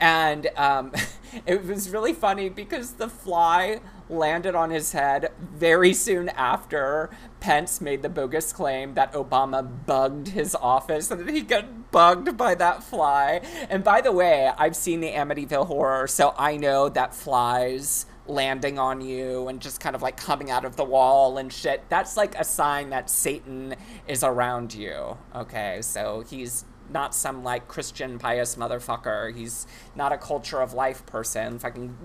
And 0.00 0.48
um, 0.56 0.92
it 1.46 1.64
was 1.64 1.90
really 1.90 2.12
funny 2.12 2.48
because 2.48 2.92
the 2.92 3.08
fly 3.08 3.80
landed 4.10 4.54
on 4.54 4.70
his 4.70 4.92
head 4.92 5.30
very 5.38 5.92
soon 5.92 6.28
after 6.30 7.10
Pence 7.40 7.80
made 7.80 8.02
the 8.02 8.08
bogus 8.08 8.52
claim 8.52 8.94
that 8.94 9.12
Obama 9.12 9.68
bugged 9.86 10.28
his 10.28 10.54
office 10.54 11.10
and 11.10 11.26
that 11.26 11.32
he 11.32 11.42
got 11.42 11.90
bugged 11.90 12.36
by 12.36 12.54
that 12.54 12.82
fly. 12.82 13.40
And 13.68 13.84
by 13.84 14.00
the 14.00 14.12
way, 14.12 14.50
I've 14.56 14.76
seen 14.76 15.00
the 15.00 15.10
Amityville 15.10 15.66
horror, 15.66 16.06
so 16.06 16.34
I 16.38 16.56
know 16.56 16.88
that 16.88 17.14
flies 17.14 18.06
landing 18.28 18.78
on 18.78 19.00
you 19.00 19.48
and 19.48 19.60
just 19.60 19.80
kind 19.80 19.96
of 19.96 20.02
like 20.02 20.16
coming 20.16 20.50
out 20.50 20.64
of 20.64 20.76
the 20.76 20.84
wall 20.84 21.38
and 21.38 21.52
shit. 21.52 21.82
That's 21.88 22.16
like 22.16 22.34
a 22.38 22.44
sign 22.44 22.90
that 22.90 23.10
Satan 23.10 23.74
is 24.06 24.22
around 24.22 24.74
you. 24.74 25.16
Okay, 25.34 25.78
so 25.82 26.24
he's 26.28 26.64
not 26.90 27.14
some 27.14 27.42
like 27.42 27.68
Christian 27.68 28.18
pious 28.18 28.56
motherfucker. 28.56 29.34
He's 29.34 29.66
not 29.94 30.12
a 30.12 30.18
culture 30.18 30.60
of 30.60 30.74
life 30.74 31.04
person. 31.06 31.58
Fucking 31.58 31.96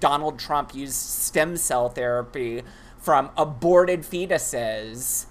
Donald 0.00 0.38
Trump 0.38 0.74
used 0.74 0.94
stem 0.94 1.56
cell 1.56 1.88
therapy 1.88 2.62
from 2.98 3.30
aborted 3.36 4.02
fetuses 4.02 5.26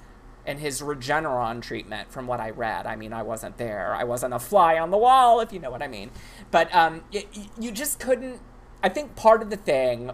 in 0.45 0.60
his 0.60 0.82
Regeneron 0.82 1.62
treatment, 1.62 2.10
from 2.10 2.26
what 2.26 2.39
I 2.39 2.52
read. 2.52 2.86
I 2.88 2.95
mean, 2.95 3.12
I 3.12 3.21
wasn't 3.21 3.58
there. 3.58 3.93
I 3.93 4.06
wasn't 4.06 4.34
a 4.34 4.39
fly 4.39 4.80
on 4.80 4.91
the 4.91 4.98
wall, 4.98 5.41
if 5.41 5.52
you 5.52 5.60
know 5.60 5.69
what 5.69 5.84
I 5.84 5.89
mean. 5.89 6.10
But 6.52 6.74
um, 6.74 7.04
you 7.60 7.71
just 7.71 8.00
couldn't. 8.00 8.39
I 8.82 8.89
think 8.89 9.15
part 9.17 9.41
of 9.41 9.50
the 9.50 9.58
thing 9.58 10.12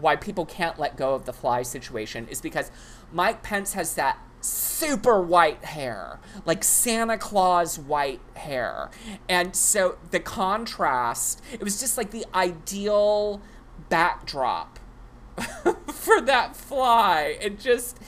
why 0.00 0.16
people 0.16 0.46
can't 0.46 0.78
let 0.78 0.96
go 0.96 1.14
of 1.14 1.24
the 1.24 1.32
fly 1.32 1.62
situation 1.62 2.28
is 2.28 2.40
because 2.40 2.70
Mike 3.12 3.42
Pence 3.42 3.74
has 3.74 3.94
that 3.94 4.18
super 4.40 5.22
white 5.22 5.64
hair, 5.64 6.18
like 6.44 6.64
Santa 6.64 7.16
Claus 7.16 7.78
white 7.78 8.20
hair. 8.34 8.90
And 9.28 9.54
so 9.54 9.96
the 10.10 10.20
contrast, 10.20 11.42
it 11.52 11.62
was 11.62 11.80
just 11.80 11.96
like 11.96 12.10
the 12.10 12.26
ideal 12.34 13.40
backdrop 13.88 14.78
for 15.92 16.20
that 16.22 16.56
fly. 16.56 17.36
It 17.40 17.58
just 17.58 17.98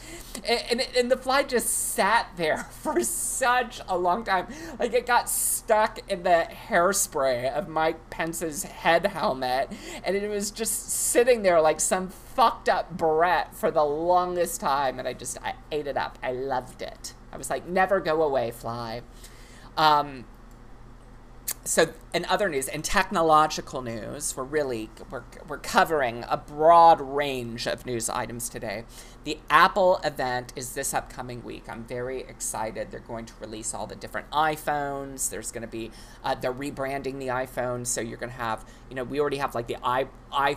and, 0.47 0.81
and 0.97 1.11
the 1.11 1.17
fly 1.17 1.43
just 1.43 1.69
sat 1.69 2.29
there 2.37 2.65
for 2.83 3.03
such 3.03 3.81
a 3.89 3.97
long 3.97 4.25
time. 4.25 4.47
Like 4.79 4.93
it 4.93 5.07
got 5.07 5.31
stuck 5.31 6.01
in 6.11 6.23
the 6.23 6.49
hairspray 6.69 7.53
of 7.53 7.69
Mike 7.69 8.11
Pence's 8.11 8.65
head 8.65 9.07
helmet, 9.07 9.73
and 10.05 10.17
it 10.17 10.29
was 10.29 10.51
just 10.51 10.91
sitting 10.91 11.43
there 11.43 11.61
like 11.61 11.81
some 11.81 12.09
fucked 12.09 12.69
up 12.69 12.97
barrette 12.97 13.55
for 13.55 13.71
the 13.71 13.85
longest 13.85 14.61
time. 14.61 14.99
And 14.99 15.07
I 15.07 15.13
just 15.13 15.39
I 15.43 15.55
ate 15.71 15.87
it 15.87 15.97
up. 15.97 16.19
I 16.23 16.33
loved 16.33 16.83
it. 16.83 17.15
I 17.33 17.37
was 17.37 17.51
like, 17.51 17.67
never 17.67 18.01
go 18.01 18.23
away, 18.23 18.51
fly. 18.51 19.03
Um, 19.77 20.25
so 21.65 21.93
in 22.13 22.27
other 22.27 22.49
news 22.49 22.69
in 22.69 22.83
technological 22.83 23.81
news 23.81 24.37
we're 24.37 24.45
really 24.45 24.91
we're, 25.11 25.23
we're 25.49 25.59
covering 25.59 26.25
a 26.29 26.37
broad 26.37 27.01
range 27.01 27.67
of 27.67 27.87
news 27.87 28.11
items 28.11 28.49
today. 28.49 28.85
The 29.25 29.39
apple 29.49 29.99
event 30.05 30.53
is 30.55 30.75
this 30.75 30.93
upcoming 30.93 31.43
week. 31.43 31.65
I'm 31.69 31.85
very 31.85 32.21
excited. 32.21 32.91
They're 32.91 33.01
going 33.01 33.25
to 33.25 33.33
release 33.41 33.73
all 33.73 33.87
the 33.87 33.97
different 33.97 34.31
iphones. 34.31 35.31
There's 35.31 35.51
going 35.51 35.63
to 35.63 35.69
be 35.69 35.91
uh, 36.23 36.35
they're 36.35 36.53
rebranding 36.53 37.19
the 37.19 37.29
iphone 37.29 37.87
so 37.87 38.01
you're 38.01 38.19
going 38.19 38.33
to 38.33 38.37
have 38.37 38.65
you 38.91 38.97
know 38.97 39.05
we 39.05 39.19
already 39.19 39.39
have 39.39 39.55
like 39.55 39.67
the 39.67 39.77
i, 39.83 40.07
I 40.31 40.57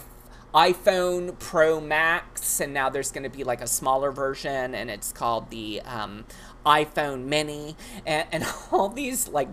iPhone 0.54 1.38
Pro 1.40 1.82
Max, 1.82 2.62
and 2.62 2.74
now 2.74 2.90
there's 2.90 3.12
going 3.12 3.24
to 3.24 3.30
be 3.30 3.44
like 3.44 3.62
a 3.62 3.68
smaller 3.68 4.12
version, 4.12 4.74
and 4.74 4.90
it's 4.90 5.12
called 5.12 5.50
the 5.50 5.82
um, 5.82 6.26
iPhone 6.68 7.24
Mini, 7.26 7.78
and, 8.06 8.28
and 8.32 8.46
all 8.72 8.90
these 8.90 9.30
like 9.30 9.48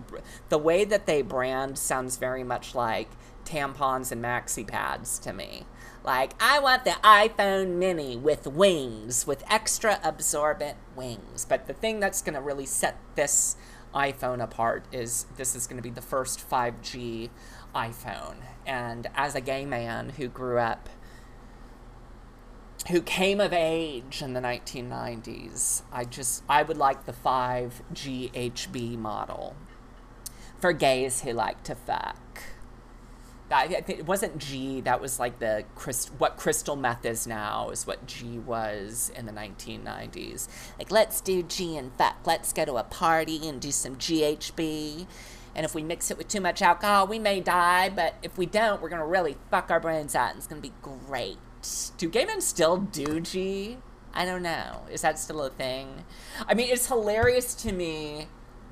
the 0.49 0.57
way 0.57 0.83
that 0.83 1.05
they 1.05 1.21
brand 1.21 1.77
sounds 1.77 2.17
very 2.17 2.43
much 2.43 2.75
like 2.75 3.09
tampons 3.45 4.11
and 4.11 4.23
maxi 4.23 4.67
pads 4.67 5.17
to 5.19 5.31
me. 5.31 5.65
Like, 6.03 6.33
I 6.39 6.59
want 6.59 6.85
the 6.85 6.91
iPhone 7.03 7.77
Mini 7.77 8.15
with 8.15 8.45
wings, 8.45 9.25
with 9.25 9.43
extra 9.49 9.99
absorbent 10.03 10.77
wings. 10.95 11.45
But 11.49 11.65
the 11.65 11.73
thing 11.73 11.99
that's 11.99 12.21
going 12.21 12.35
to 12.35 12.41
really 12.41 12.67
set 12.67 12.99
this 13.15 13.55
iPhone 13.93 14.43
apart 14.43 14.85
is 14.91 15.25
this 15.37 15.55
is 15.55 15.65
going 15.65 15.77
to 15.77 15.83
be 15.83 15.89
the 15.89 16.03
first 16.03 16.47
5G 16.47 17.31
iPhone. 17.73 18.35
And 18.67 19.07
as 19.15 19.33
a 19.33 19.41
gay 19.41 19.65
man 19.65 20.09
who 20.09 20.27
grew 20.27 20.59
up, 20.59 20.89
who 22.89 23.01
came 23.01 23.39
of 23.39 23.51
age 23.51 24.21
in 24.21 24.33
the 24.33 24.39
1990s, 24.41 25.81
I 25.91 26.05
just, 26.05 26.43
I 26.47 26.61
would 26.63 26.77
like 26.77 27.05
the 27.05 27.13
5GHB 27.13 28.97
model 28.97 29.55
for 30.59 30.71
gays 30.71 31.21
who 31.21 31.31
like 31.33 31.63
to 31.63 31.75
fuck. 31.75 32.19
It 33.51 34.05
wasn't 34.05 34.39
G. 34.39 34.81
That 34.81 34.99
was 34.99 35.19
like 35.19 35.39
the 35.39 35.65
what 36.17 36.35
crystal 36.35 36.75
meth 36.75 37.05
is 37.05 37.27
now 37.27 37.69
is 37.69 37.85
what 37.85 38.05
G 38.07 38.39
was 38.39 39.11
in 39.15 39.27
the 39.27 39.31
1990s. 39.31 40.47
Like 40.77 40.91
let's 40.91 41.21
do 41.21 41.43
G 41.43 41.77
and 41.77 41.93
fuck. 41.93 42.17
Let's 42.25 42.51
go 42.51 42.65
to 42.65 42.77
a 42.77 42.83
party 42.83 43.47
and 43.47 43.61
do 43.61 43.71
some 43.71 43.95
GHB. 43.97 45.05
And 45.55 45.63
if 45.63 45.75
we 45.75 45.83
mix 45.83 46.09
it 46.11 46.17
with 46.17 46.27
too 46.27 46.41
much 46.41 46.61
alcohol, 46.61 47.07
we 47.07 47.19
may 47.19 47.39
die. 47.39 47.89
But 47.89 48.15
if 48.23 48.37
we 48.37 48.45
don't, 48.47 48.81
we're 48.81 48.89
gonna 48.89 49.05
really 49.05 49.37
fuck 49.51 49.69
our 49.71 49.79
brains 49.79 50.15
out, 50.15 50.31
and 50.31 50.37
it's 50.39 50.47
gonna 50.47 50.59
be 50.59 50.73
great. 50.81 51.37
Do 51.97 52.09
gay 52.09 52.25
men 52.25 52.41
still 52.41 52.77
do 52.77 53.19
G? 53.19 53.77
I 54.13 54.25
don't 54.25 54.43
know. 54.43 54.83
Is 54.91 55.01
that 55.01 55.19
still 55.19 55.41
a 55.43 55.49
thing? 55.49 56.05
I 56.47 56.53
mean, 56.53 56.69
it's 56.69 56.87
hilarious 56.87 57.53
to 57.55 57.73
me 57.73 58.27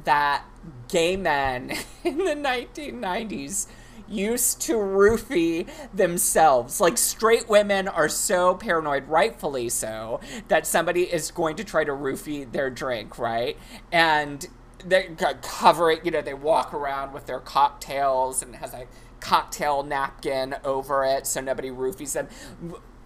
that 0.06 0.44
gay 0.88 1.18
men 1.18 1.72
in 2.04 2.18
the 2.18 2.36
1990s 2.36 3.68
used 4.08 4.62
to 4.62 4.74
roofie 4.74 5.68
themselves. 5.94 6.80
Like 6.80 6.98
straight 6.98 7.50
women 7.50 7.88
are 7.88 8.10
so 8.10 8.56
paranoid, 8.56 9.08
rightfully 9.08 9.70
so, 9.70 10.20
that 10.48 10.68
somebody 10.68 11.04
is 11.04 11.32
going 11.32 11.56
to 11.58 11.64
try 11.64 11.84
to 11.84 11.92
roofie 11.92 12.50
their 12.52 12.70
drink, 12.70 13.18
right? 13.18 13.58
And 13.92 14.46
they 14.86 15.16
cover 15.42 15.92
it, 15.92 16.06
you 16.06 16.12
know, 16.12 16.22
they 16.22 16.34
walk 16.34 16.74
around 16.74 17.14
with 17.14 17.26
their 17.26 17.40
cocktails 17.40 18.42
and 18.42 18.56
has 18.58 18.74
a 18.74 18.86
cocktail 19.24 19.84
napkin 19.84 20.54
over 20.66 21.06
it 21.06 21.26
so 21.26 21.40
nobody 21.40 21.70
roofies 21.70 22.12
them. 22.12 22.28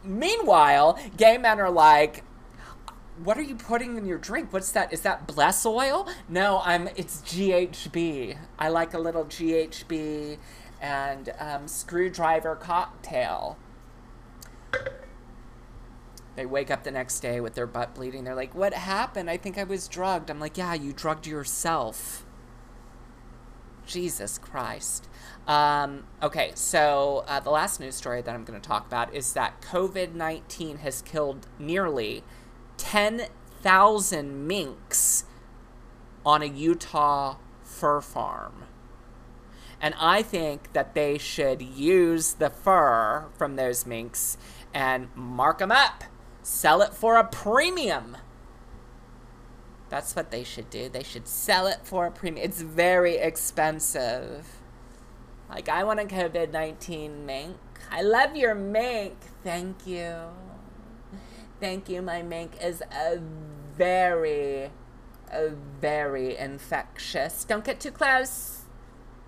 Meanwhile, 0.04 1.00
gay 1.16 1.38
men 1.38 1.60
are 1.60 1.70
like, 1.70 2.24
what 3.24 3.38
are 3.38 3.44
you 3.44 3.56
putting 3.56 3.98
in 3.98 4.06
your 4.06 4.18
drink? 4.18 4.52
What's 4.52 4.72
that? 4.72 4.92
Is 4.92 5.02
that 5.02 5.28
bless 5.28 5.66
oil? 5.66 6.08
No, 6.28 6.62
I'm. 6.64 6.88
It's 6.96 7.22
GHB. 7.22 8.38
I 8.60 8.70
like 8.70 8.94
a 8.94 9.00
little 9.00 9.26
GHB 9.26 10.38
and 10.82 11.34
um, 11.40 11.68
screwdriver 11.68 12.56
cocktail. 12.56 13.58
They 16.36 16.46
wake 16.46 16.70
up 16.70 16.84
the 16.84 16.92
next 16.92 17.20
day 17.20 17.42
with 17.42 17.56
their 17.56 17.66
butt 17.66 17.96
bleeding. 17.96 18.24
They're 18.24 18.36
like, 18.36 18.54
"What 18.54 18.74
happened? 18.74 19.30
I 19.30 19.38
think 19.38 19.58
I 19.58 19.64
was 19.64 19.88
drugged." 19.88 20.30
I'm 20.30 20.40
like, 20.40 20.58
"Yeah, 20.58 20.76
you 20.76 20.94
drugged 20.94 21.26
yourself." 21.26 22.24
Jesus 23.88 24.38
Christ. 24.38 25.08
Um, 25.48 26.04
okay, 26.22 26.52
so 26.56 27.24
uh, 27.26 27.40
the 27.40 27.50
last 27.50 27.80
news 27.80 27.96
story 27.96 28.22
that 28.22 28.36
I'm 28.36 28.44
going 28.44 28.60
to 28.60 28.68
talk 28.68 28.86
about 28.86 29.14
is 29.16 29.32
that 29.34 29.62
COVID 29.62 30.14
19 30.14 30.80
has 30.80 31.02
killed 31.02 31.48
nearly 31.58 32.24
10,000 32.78 34.48
minks 34.48 35.24
on 36.26 36.42
a 36.42 36.46
Utah 36.46 37.38
fur 37.64 38.02
farm. 38.02 38.66
And 39.80 39.94
I 39.98 40.22
think 40.22 40.74
that 40.74 40.94
they 40.96 41.18
should 41.18 41.62
use 41.62 42.34
the 42.34 42.50
fur 42.50 43.28
from 43.38 43.56
those 43.56 43.86
minks 43.86 44.38
and 44.74 45.08
mark 45.16 45.60
them 45.60 45.72
up, 45.72 46.04
sell 46.44 46.82
it 46.82 46.94
for 46.94 47.16
a 47.16 47.24
premium. 47.24 48.18
That's 49.90 50.16
what 50.16 50.32
they 50.32 50.44
should 50.44 50.70
do. 50.70 50.90
They 50.90 51.04
should 51.04 51.28
sell 51.28 51.68
it 51.68 51.80
for 51.84 52.08
a 52.08 52.12
premium. 52.12 52.44
It's 52.44 52.62
very 52.62 53.16
expensive. 53.16 54.57
Like, 55.50 55.70
I 55.70 55.84
want 55.84 56.00
a 56.00 56.04
COVID 56.04 56.52
19 56.52 57.26
mink. 57.26 57.58
I 57.92 58.02
love 58.02 58.36
your 58.36 58.54
mink. 58.54 59.16
Thank 59.44 59.88
you. 59.88 60.16
Thank 61.60 61.90
you. 61.90 62.02
My 62.02 62.22
mink 62.22 62.54
is 62.62 62.82
a 62.92 63.20
very, 63.78 64.72
a 65.32 65.50
very 65.82 66.38
infectious. 66.38 67.44
Don't 67.44 67.64
get 67.64 67.80
too 67.80 67.92
close. 67.92 68.62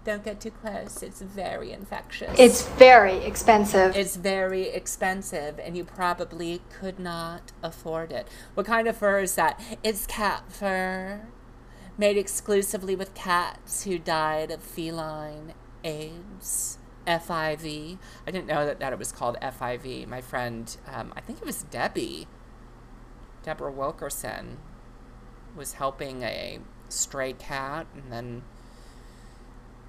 Don't 0.04 0.24
get 0.24 0.40
too 0.40 0.52
close. 0.52 1.04
It's 1.04 1.22
very 1.22 1.72
infectious. 1.72 2.34
It's 2.38 2.68
very 2.68 3.18
expensive. 3.18 3.96
It's 3.96 4.16
very 4.16 4.70
expensive, 4.70 5.60
and 5.60 5.76
you 5.76 5.84
probably 5.84 6.62
could 6.70 7.00
not 7.00 7.52
afford 7.62 8.12
it. 8.12 8.28
What 8.54 8.66
kind 8.66 8.88
of 8.88 8.98
fur 8.98 9.20
is 9.20 9.36
that? 9.36 9.60
It's 9.84 10.06
cat 10.06 10.52
fur, 10.52 11.28
made 11.98 12.18
exclusively 12.18 12.96
with 12.96 13.14
cats 13.14 13.84
who 13.84 14.00
died 14.00 14.52
of 14.52 14.64
feline 14.64 15.54
AIDS. 15.84 16.78
FIV. 17.08 17.98
I 18.28 18.32
didn't 18.32 18.48
know 18.48 18.66
that, 18.66 18.80
that 18.80 18.94
it 18.94 19.00
was 19.00 19.12
called 19.12 19.38
FIV. 19.42 20.08
My 20.08 20.22
friend, 20.22 20.76
um, 20.88 21.12
I 21.16 21.22
think 21.22 21.40
it 21.40 21.46
was 21.46 21.64
Debbie, 21.64 22.28
Deborah 23.42 23.72
Wilkerson, 23.72 24.58
was 25.56 25.74
helping 25.74 26.22
a 26.22 26.60
stray 26.88 27.34
cat, 27.34 27.88
and 27.96 28.12
then 28.12 28.44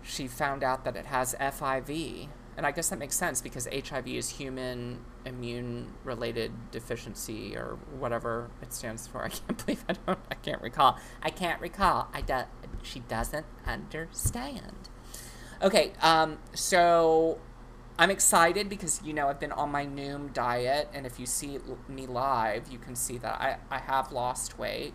she 0.02 0.26
found 0.26 0.64
out 0.64 0.84
that 0.84 0.96
it 0.96 1.06
has 1.06 1.34
FIV. 1.40 2.28
And 2.56 2.66
I 2.66 2.72
guess 2.72 2.88
that 2.90 2.98
makes 2.98 3.16
sense 3.16 3.40
because 3.40 3.66
HIV 3.66 4.08
is 4.08 4.30
human 4.30 5.04
immune 5.24 5.94
related 6.04 6.52
deficiency 6.70 7.56
or 7.56 7.78
whatever 7.98 8.50
it 8.60 8.72
stands 8.72 9.06
for. 9.06 9.24
I 9.24 9.28
can't 9.28 9.64
believe 9.64 9.84
I 9.88 9.92
don't 9.92 10.18
I 10.30 10.34
can't 10.34 10.60
recall. 10.60 10.98
I 11.22 11.30
can't 11.30 11.60
recall. 11.60 12.08
I 12.12 12.20
do, 12.20 12.40
she 12.82 13.00
doesn't 13.00 13.46
understand. 13.66 14.89
Okay, 15.62 15.92
um, 16.00 16.38
so 16.54 17.38
I'm 17.98 18.10
excited 18.10 18.70
because 18.70 19.02
you 19.04 19.12
know 19.12 19.28
I've 19.28 19.38
been 19.38 19.52
on 19.52 19.70
my 19.70 19.84
Noom 19.84 20.32
diet, 20.32 20.88
and 20.94 21.04
if 21.04 21.20
you 21.20 21.26
see 21.26 21.58
me 21.86 22.06
live, 22.06 22.72
you 22.72 22.78
can 22.78 22.96
see 22.96 23.18
that 23.18 23.38
I, 23.38 23.58
I 23.70 23.76
have 23.78 24.10
lost 24.10 24.58
weight. 24.58 24.94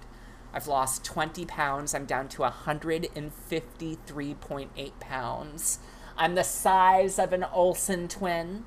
I've 0.51 0.67
lost 0.67 1.05
20 1.05 1.45
pounds. 1.45 1.93
I'm 1.93 2.05
down 2.05 2.29
to 2.29 2.41
153.8 2.41 4.99
pounds. 4.99 5.77
I'm 6.17 6.33
the 6.33 6.43
size 6.43 7.19
of 7.19 7.31
an 7.31 7.43
Olsen 7.43 8.07
twin. 8.07 8.65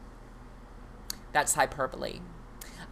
That's 1.33 1.55
hyperbole. 1.55 2.21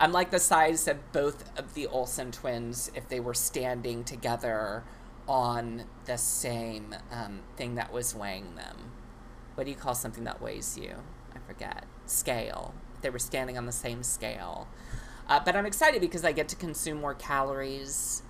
I'm 0.00 0.10
like 0.10 0.32
the 0.32 0.40
size 0.40 0.88
of 0.88 1.12
both 1.12 1.56
of 1.56 1.74
the 1.74 1.86
Olsen 1.86 2.32
twins 2.32 2.90
if 2.94 3.08
they 3.08 3.20
were 3.20 3.34
standing 3.34 4.02
together 4.02 4.82
on 5.28 5.84
the 6.04 6.16
same 6.16 6.94
um, 7.10 7.40
thing 7.56 7.74
that 7.74 7.92
was 7.92 8.14
weighing 8.14 8.54
them. 8.54 8.92
What 9.54 9.64
do 9.64 9.70
you 9.70 9.76
call 9.76 9.94
something 9.94 10.24
that 10.24 10.40
weighs 10.40 10.78
you? 10.78 10.94
I 11.34 11.38
forget. 11.46 11.84
Scale. 12.06 12.74
They 13.00 13.10
were 13.10 13.18
standing 13.18 13.58
on 13.58 13.66
the 13.66 13.72
same 13.72 14.02
scale. 14.02 14.68
Uh, 15.28 15.40
but 15.44 15.56
I'm 15.56 15.66
excited 15.66 16.00
because 16.00 16.24
I 16.24 16.32
get 16.32 16.48
to 16.48 16.56
consume 16.56 17.00
more 17.00 17.14
calories 17.14 18.22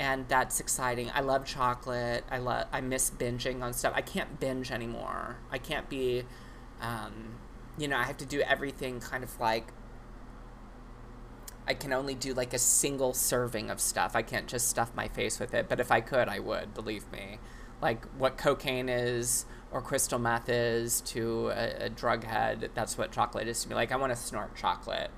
and 0.00 0.26
that's 0.28 0.60
exciting. 0.60 1.10
I 1.14 1.20
love 1.20 1.44
chocolate. 1.44 2.24
I 2.30 2.38
love. 2.38 2.66
I 2.72 2.80
miss 2.80 3.10
binging 3.10 3.62
on 3.62 3.74
stuff. 3.74 3.92
I 3.94 4.00
can't 4.00 4.40
binge 4.40 4.72
anymore. 4.72 5.36
I 5.52 5.58
can't 5.58 5.90
be, 5.90 6.24
um, 6.80 7.34
you 7.76 7.86
know, 7.86 7.98
I 7.98 8.04
have 8.04 8.16
to 8.16 8.26
do 8.26 8.40
everything 8.40 8.98
kind 8.98 9.22
of 9.22 9.38
like. 9.38 9.68
I 11.70 11.74
can 11.74 11.92
only 11.92 12.14
do 12.14 12.34
like 12.34 12.52
a 12.52 12.58
single 12.58 13.14
serving 13.14 13.70
of 13.70 13.80
stuff. 13.80 14.16
I 14.16 14.22
can't 14.22 14.46
just 14.46 14.68
stuff 14.68 14.94
my 14.94 15.08
face 15.08 15.38
with 15.38 15.54
it. 15.54 15.68
But 15.68 15.80
if 15.80 15.90
I 15.90 16.00
could, 16.00 16.28
I 16.28 16.38
would. 16.40 16.74
Believe 16.74 17.10
me, 17.12 17.38
like 17.80 18.04
what 18.18 18.36
cocaine 18.36 18.88
is 18.88 19.46
or 19.70 19.80
crystal 19.80 20.18
meth 20.18 20.48
is 20.48 21.00
to 21.02 21.48
a, 21.48 21.84
a 21.86 21.88
drug 21.88 22.24
head. 22.24 22.70
That's 22.74 22.98
what 22.98 23.12
chocolate 23.12 23.48
is 23.48 23.62
to 23.62 23.68
me. 23.68 23.74
Like 23.74 23.92
I 23.92 23.96
want 23.96 24.12
to 24.12 24.16
snort 24.16 24.56
chocolate. 24.56 25.10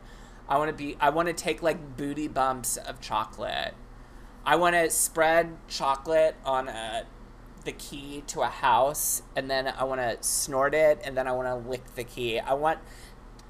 I 0.48 0.58
want 0.58 0.70
to 0.70 0.76
be. 0.76 0.96
I 1.00 1.10
want 1.10 1.28
to 1.28 1.34
take 1.34 1.62
like 1.62 1.96
booty 1.96 2.28
bumps 2.28 2.76
of 2.76 3.00
chocolate 3.00 3.74
I 4.44 4.56
want 4.56 4.74
to 4.74 4.90
spread 4.90 5.56
chocolate 5.68 6.34
on 6.44 6.68
a, 6.68 7.04
the 7.64 7.72
key 7.72 8.24
to 8.28 8.40
a 8.40 8.48
house, 8.48 9.22
and 9.36 9.48
then 9.48 9.68
I 9.68 9.84
want 9.84 10.00
to 10.00 10.18
snort 10.20 10.74
it, 10.74 11.00
and 11.04 11.16
then 11.16 11.28
I 11.28 11.32
want 11.32 11.46
to 11.46 11.70
lick 11.70 11.94
the 11.94 12.04
key. 12.04 12.40
I 12.40 12.54
want 12.54 12.80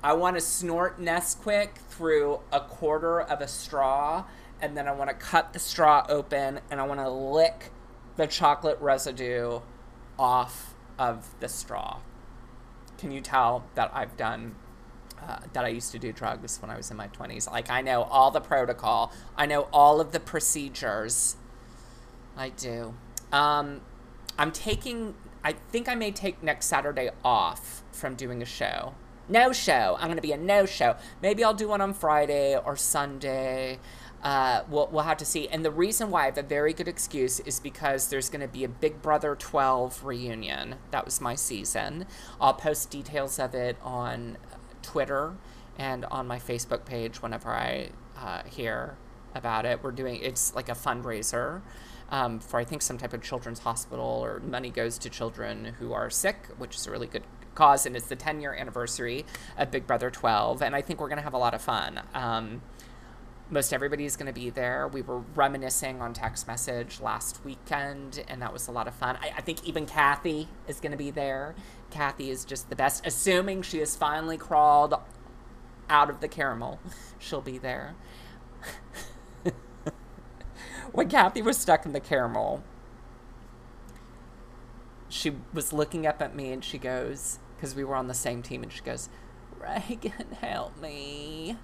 I 0.05 0.13
want 0.15 0.37
to 0.37 0.41
snort 0.41 1.01
Nesquik 1.01 1.82
through 2.03 2.41
a 2.51 2.59
quarter 2.59 3.21
of 3.21 3.41
a 3.41 3.47
straw, 3.47 4.25
and 4.61 4.77
then 4.77 4.89
I 4.89 4.93
want 4.93 5.09
to 5.09 5.15
cut 5.15 5.53
the 5.53 5.61
straw 5.61 6.05
open, 6.09 6.59
and 6.69 6.81
I 6.81 6.83
want 6.85 6.99
to 6.99 7.09
lick 7.09 7.71
the 8.17 8.27
chocolate 8.27 8.77
residue 8.81 9.61
off 10.19 10.75
of 10.99 11.33
the 11.39 11.49
straw. 11.49 12.01
Can 12.99 13.13
you 13.13 13.21
tell 13.21 13.67
that 13.77 13.93
I've 13.95 14.17
done 14.17 14.57
uh, 15.23 15.39
that 15.53 15.65
I 15.65 15.69
used 15.69 15.93
to 15.93 16.01
do 16.01 16.13
drugs 16.13 16.61
when 16.61 16.73
I 16.73 16.77
was 16.77 16.91
in 16.91 16.97
my 16.97 17.07
20s. 17.07 17.49
Like, 17.49 17.71
I 17.71 17.83
know 17.83 18.03
all 18.03 18.33
the 18.33 18.41
protocol, 18.41 19.13
I 19.37 19.47
know 19.47 19.69
all 19.73 20.01
of 20.01 20.11
the 20.11 20.19
procedures. 20.19 21.37
I 22.37 22.49
do. 22.49 22.95
Um, 23.31 23.83
I'm 24.37 24.51
taking, 24.51 25.15
I 25.45 25.53
think 25.53 25.89
I 25.89 25.95
may 25.95 26.11
take 26.11 26.43
next 26.43 26.67
Saturday 26.67 27.11
off 27.25 27.85
from 27.93 28.17
doing 28.17 28.43
a 28.43 28.45
show. 28.45 28.95
No 29.29 29.53
show. 29.53 29.97
I'm 29.99 30.07
going 30.07 30.17
to 30.17 30.23
be 30.23 30.33
a 30.33 30.37
no 30.37 30.67
show. 30.67 30.97
Maybe 31.21 31.45
I'll 31.45 31.55
do 31.55 31.69
one 31.69 31.81
on 31.81 31.95
Friday 31.95 32.57
or 32.57 32.77
Sunday. 32.77 33.79
Uh, 34.23 34.63
we'll, 34.69 34.89
we'll 34.93 35.03
have 35.03 35.17
to 35.19 35.25
see. 35.25 35.49
And 35.49 35.65
the 35.65 35.71
reason 35.71 36.11
why 36.11 36.23
I 36.23 36.27
have 36.27 36.39
a 36.39 36.43
very 36.43 36.73
good 36.73 36.89
excuse 36.89 37.41
is 37.41 37.59
because 37.59 38.09
there's 38.09 38.29
going 38.29 38.41
to 38.41 38.49
be 38.49 38.65
a 38.65 38.69
Big 38.69 39.03
Brother 39.03 39.35
12 39.35 40.05
reunion. 40.05 40.77
That 40.91 41.05
was 41.05 41.21
my 41.21 41.35
season. 41.35 42.07
I'll 42.41 42.55
post 42.55 42.91
details 42.91 43.39
of 43.39 43.55
it 43.55 43.77
on 43.83 44.39
Twitter 44.83 45.35
and 45.79 46.05
on 46.07 46.27
my 46.27 46.39
Facebook 46.39 46.85
page 46.85 47.23
whenever 47.23 47.51
I 47.51 47.91
uh, 48.17 48.43
hear 48.45 48.97
about 49.35 49.65
it. 49.65 49.83
We're 49.83 49.93
doing 49.93 50.21
it's 50.23 50.55
like 50.55 50.69
a 50.69 50.75
fundraiser 50.75 51.63
um, 52.11 52.39
for 52.39 52.61
I 52.61 52.65
think 52.65 52.83
some 52.83 52.99
type 52.99 53.15
of 53.15 53.23
children's 53.23 53.61
hospital 53.61 54.05
or 54.05 54.41
money 54.41 54.71
goes 54.71 54.99
to 54.99 55.11
children 55.11 55.77
who 55.79 55.93
are 55.93 56.11
sick, 56.11 56.49
which 56.59 56.77
is 56.77 56.87
a 56.87 56.91
really 56.91 57.07
good 57.07 57.25
cause. 57.55 57.87
And 57.87 57.97
it's 57.97 58.07
the 58.07 58.17
10 58.17 58.41
year 58.41 58.55
anniversary 58.55 59.25
of 59.57 59.71
Big 59.71 59.87
Brother 59.87 60.11
12, 60.11 60.63
and 60.63 60.75
I 60.75 60.83
think 60.83 61.01
we're 61.01 61.09
gonna 61.09 61.23
have 61.23 61.35
a 61.35 61.39
lot 61.39 61.55
of 61.55 61.63
fun. 61.63 62.01
Um, 62.15 62.63
most 63.53 63.73
everybody's 63.75 64.17
going 64.17 64.27
to 64.27 64.33
be 64.33 64.49
there. 64.49 64.89
We 64.89 65.03
were 65.03 65.19
reminiscing 65.19 66.01
on 66.01 66.15
text 66.15 66.47
message 66.47 67.01
last 67.01 67.45
weekend, 67.45 68.25
and 68.27 68.41
that 68.41 68.51
was 68.51 68.67
a 68.67 68.73
lot 68.73 68.89
of 68.89 68.95
fun. 68.95 69.19
I, 69.21 69.35
I 69.37 69.41
think 69.43 69.63
even 69.65 69.85
Kathy 69.85 70.49
is 70.67 70.81
going 70.81 70.93
to 70.93 70.99
be 70.99 71.11
there. 71.11 71.55
Kathy 71.91 72.31
is 72.31 72.47
just 72.47 72.71
the 72.71 72.77
best. 72.77 73.07
Assuming 73.07 73.61
she 73.61 73.79
has 73.81 73.95
finally 73.95 74.39
crawled 74.39 74.95
out 75.91 76.09
of 76.09 76.21
the 76.21 76.29
caramel, 76.29 76.81
she'll 77.19 77.43
be 77.43 77.59
there. 77.59 77.95
when 80.93 81.11
Kathy 81.11 81.43
was 81.43 81.59
stuck 81.59 81.85
in 81.85 81.93
the 81.93 82.01
caramel, 82.01 82.65
she 85.13 85.33
was 85.53 85.73
looking 85.73 86.07
up 86.07 86.23
at 86.23 86.35
me 86.35 86.51
and 86.53 86.65
she 86.65 86.79
goes, 86.79 87.39
because 87.57 87.75
we 87.75 87.85
were 87.85 87.95
on 87.95 88.09
the 88.09 88.15
same 88.15 88.43
team, 88.43 88.63
and 88.63 88.73
she 88.73 88.81
goes, 88.81 89.09
Ragan, 89.61 90.33
help 90.41 90.81
me. 90.81 91.57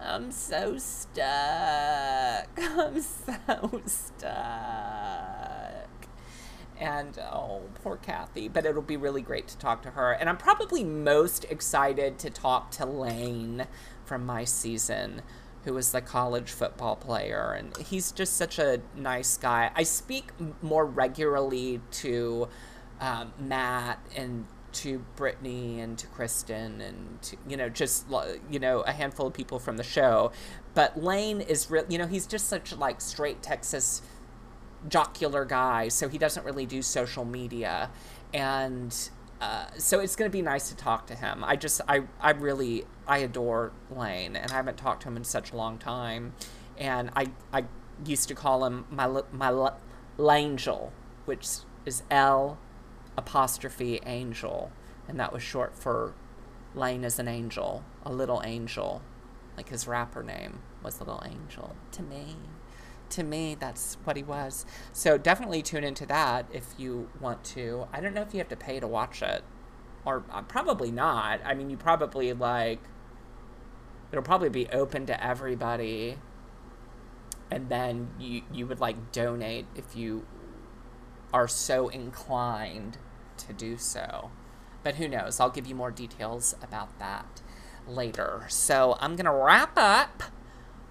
I'm 0.00 0.32
so 0.32 0.78
stuck. 0.78 1.18
I'm 2.58 3.00
so 3.00 3.82
stuck. 3.86 4.26
And 6.78 7.18
oh, 7.18 7.62
poor 7.82 7.96
Kathy. 7.96 8.48
But 8.48 8.66
it'll 8.66 8.82
be 8.82 8.96
really 8.96 9.22
great 9.22 9.46
to 9.48 9.58
talk 9.58 9.82
to 9.82 9.90
her. 9.90 10.12
And 10.12 10.28
I'm 10.28 10.36
probably 10.36 10.82
most 10.82 11.44
excited 11.44 12.18
to 12.20 12.30
talk 12.30 12.70
to 12.72 12.86
Lane 12.86 13.66
from 14.04 14.26
my 14.26 14.44
season, 14.44 15.22
who 15.64 15.74
was 15.74 15.92
the 15.92 16.00
college 16.00 16.50
football 16.50 16.96
player, 16.96 17.52
and 17.52 17.76
he's 17.76 18.10
just 18.10 18.36
such 18.36 18.58
a 18.58 18.80
nice 18.96 19.36
guy. 19.36 19.70
I 19.76 19.82
speak 19.82 20.32
more 20.62 20.86
regularly 20.86 21.80
to 21.92 22.48
um, 23.00 23.32
Matt 23.38 23.98
and 24.16 24.46
to 24.72 25.02
Britney 25.16 25.82
and 25.82 25.96
to 25.98 26.06
Kristen 26.08 26.82
and 26.82 27.22
to, 27.22 27.36
you 27.48 27.56
know 27.56 27.70
just 27.70 28.06
you 28.50 28.58
know 28.58 28.80
a 28.82 28.92
handful 28.92 29.26
of 29.26 29.32
people 29.32 29.58
from 29.58 29.76
the 29.76 29.82
show, 29.82 30.32
but 30.74 31.02
Lane 31.02 31.40
is 31.40 31.70
real. 31.70 31.84
You 31.88 31.98
know 31.98 32.06
he's 32.06 32.26
just 32.26 32.48
such 32.48 32.76
like 32.76 33.00
straight 33.00 33.42
Texas 33.42 34.02
jocular 34.88 35.44
guy, 35.44 35.88
so 35.88 36.08
he 36.08 36.18
doesn't 36.18 36.44
really 36.44 36.66
do 36.66 36.82
social 36.82 37.24
media, 37.24 37.90
and 38.34 39.10
uh, 39.40 39.66
so 39.76 40.00
it's 40.00 40.16
going 40.16 40.30
to 40.30 40.32
be 40.32 40.42
nice 40.42 40.68
to 40.68 40.76
talk 40.76 41.06
to 41.06 41.14
him. 41.14 41.44
I 41.44 41.56
just, 41.56 41.80
I, 41.88 42.02
I 42.20 42.30
really, 42.30 42.84
I 43.06 43.18
adore 43.18 43.72
Lane, 43.90 44.34
and 44.34 44.50
I 44.50 44.54
haven't 44.54 44.78
talked 44.78 45.02
to 45.02 45.08
him 45.08 45.16
in 45.16 45.24
such 45.24 45.52
a 45.52 45.56
long 45.56 45.78
time, 45.78 46.32
and 46.78 47.10
I, 47.14 47.26
I 47.52 47.64
used 48.04 48.28
to 48.28 48.34
call 48.34 48.64
him 48.64 48.86
my, 48.90 49.22
my 49.32 49.70
Langel, 50.18 50.90
which 51.26 51.46
is 51.84 52.02
L 52.10 52.58
apostrophe 53.16 54.00
angel, 54.06 54.72
and 55.08 55.18
that 55.20 55.32
was 55.32 55.42
short 55.42 55.74
for 55.76 56.14
Lane 56.74 57.04
as 57.04 57.18
an 57.18 57.28
angel, 57.28 57.84
a 58.04 58.12
little 58.12 58.42
angel, 58.44 59.02
like 59.56 59.68
his 59.70 59.86
rapper 59.88 60.22
name 60.22 60.60
was 60.82 61.00
Little 61.00 61.22
Angel 61.24 61.74
to 61.92 62.02
me 62.02 62.36
to 63.10 63.22
me, 63.22 63.56
that's 63.58 63.96
what 64.04 64.16
he 64.16 64.22
was. 64.22 64.66
So 64.92 65.18
definitely 65.18 65.62
tune 65.62 65.84
into 65.84 66.06
that 66.06 66.46
if 66.52 66.74
you 66.78 67.08
want 67.20 67.44
to. 67.44 67.86
I 67.92 68.00
don't 68.00 68.14
know 68.14 68.22
if 68.22 68.32
you 68.32 68.38
have 68.38 68.48
to 68.48 68.56
pay 68.56 68.80
to 68.80 68.86
watch 68.86 69.22
it, 69.22 69.42
or 70.04 70.24
uh, 70.30 70.42
probably 70.42 70.90
not. 70.90 71.40
I 71.44 71.54
mean, 71.54 71.70
you 71.70 71.76
probably 71.76 72.32
like 72.32 72.80
it'll 74.12 74.24
probably 74.24 74.48
be 74.48 74.68
open 74.68 75.06
to 75.06 75.24
everybody, 75.24 76.18
and 77.50 77.68
then 77.68 78.10
you 78.18 78.42
you 78.52 78.66
would 78.66 78.80
like 78.80 79.12
donate 79.12 79.66
if 79.74 79.96
you 79.96 80.26
are 81.32 81.48
so 81.48 81.88
inclined 81.88 82.98
to 83.38 83.52
do 83.52 83.76
so. 83.76 84.30
But 84.82 84.96
who 84.96 85.08
knows? 85.08 85.40
I'll 85.40 85.50
give 85.50 85.66
you 85.66 85.74
more 85.74 85.90
details 85.90 86.54
about 86.62 86.98
that 86.98 87.42
later. 87.88 88.46
So 88.48 88.96
I'm 89.00 89.16
gonna 89.16 89.34
wrap 89.34 89.72
up. 89.76 90.22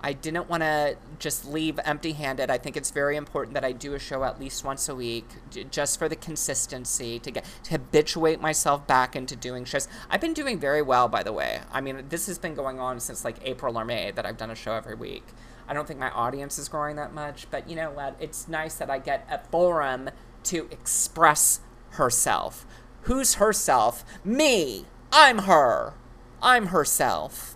I 0.01 0.13
didn't 0.13 0.47
want 0.47 0.61
to 0.61 0.97
just 1.17 1.47
leave 1.47 1.79
empty 1.83 2.11
handed. 2.11 2.51
I 2.51 2.59
think 2.59 2.77
it's 2.77 2.91
very 2.91 3.15
important 3.15 3.55
that 3.55 3.65
I 3.65 3.71
do 3.71 3.95
a 3.95 3.99
show 3.99 4.23
at 4.23 4.39
least 4.39 4.63
once 4.63 4.87
a 4.87 4.93
week, 4.93 5.25
just 5.71 5.97
for 5.97 6.07
the 6.07 6.15
consistency, 6.15 7.17
to 7.17 7.31
get 7.31 7.45
to 7.63 7.71
habituate 7.71 8.39
myself 8.39 8.85
back 8.85 9.15
into 9.15 9.35
doing 9.35 9.65
shows. 9.65 9.87
I've 10.07 10.21
been 10.21 10.33
doing 10.35 10.59
very 10.59 10.83
well, 10.83 11.07
by 11.07 11.23
the 11.23 11.33
way. 11.33 11.61
I 11.71 11.81
mean, 11.81 12.05
this 12.09 12.27
has 12.27 12.37
been 12.37 12.53
going 12.53 12.79
on 12.79 12.99
since 12.99 13.25
like 13.25 13.37
April 13.41 13.79
or 13.79 13.85
May 13.85 14.11
that 14.11 14.27
I've 14.27 14.37
done 14.37 14.51
a 14.51 14.55
show 14.55 14.73
every 14.73 14.93
week. 14.93 15.25
I 15.67 15.73
don't 15.73 15.87
think 15.87 15.99
my 15.99 16.11
audience 16.11 16.59
is 16.59 16.69
growing 16.69 16.97
that 16.97 17.11
much, 17.11 17.49
but 17.49 17.67
you 17.67 17.75
know 17.75 17.89
what? 17.89 18.15
It's 18.19 18.47
nice 18.47 18.75
that 18.75 18.91
I 18.91 18.99
get 18.99 19.25
a 19.27 19.39
forum 19.49 20.11
to 20.43 20.67
express 20.69 21.61
herself. 21.95 22.65
Who's 23.03 23.35
herself? 23.35 24.03
Me! 24.23 24.85
I'm 25.11 25.39
her! 25.39 25.93
I'm 26.41 26.67
herself. 26.67 27.55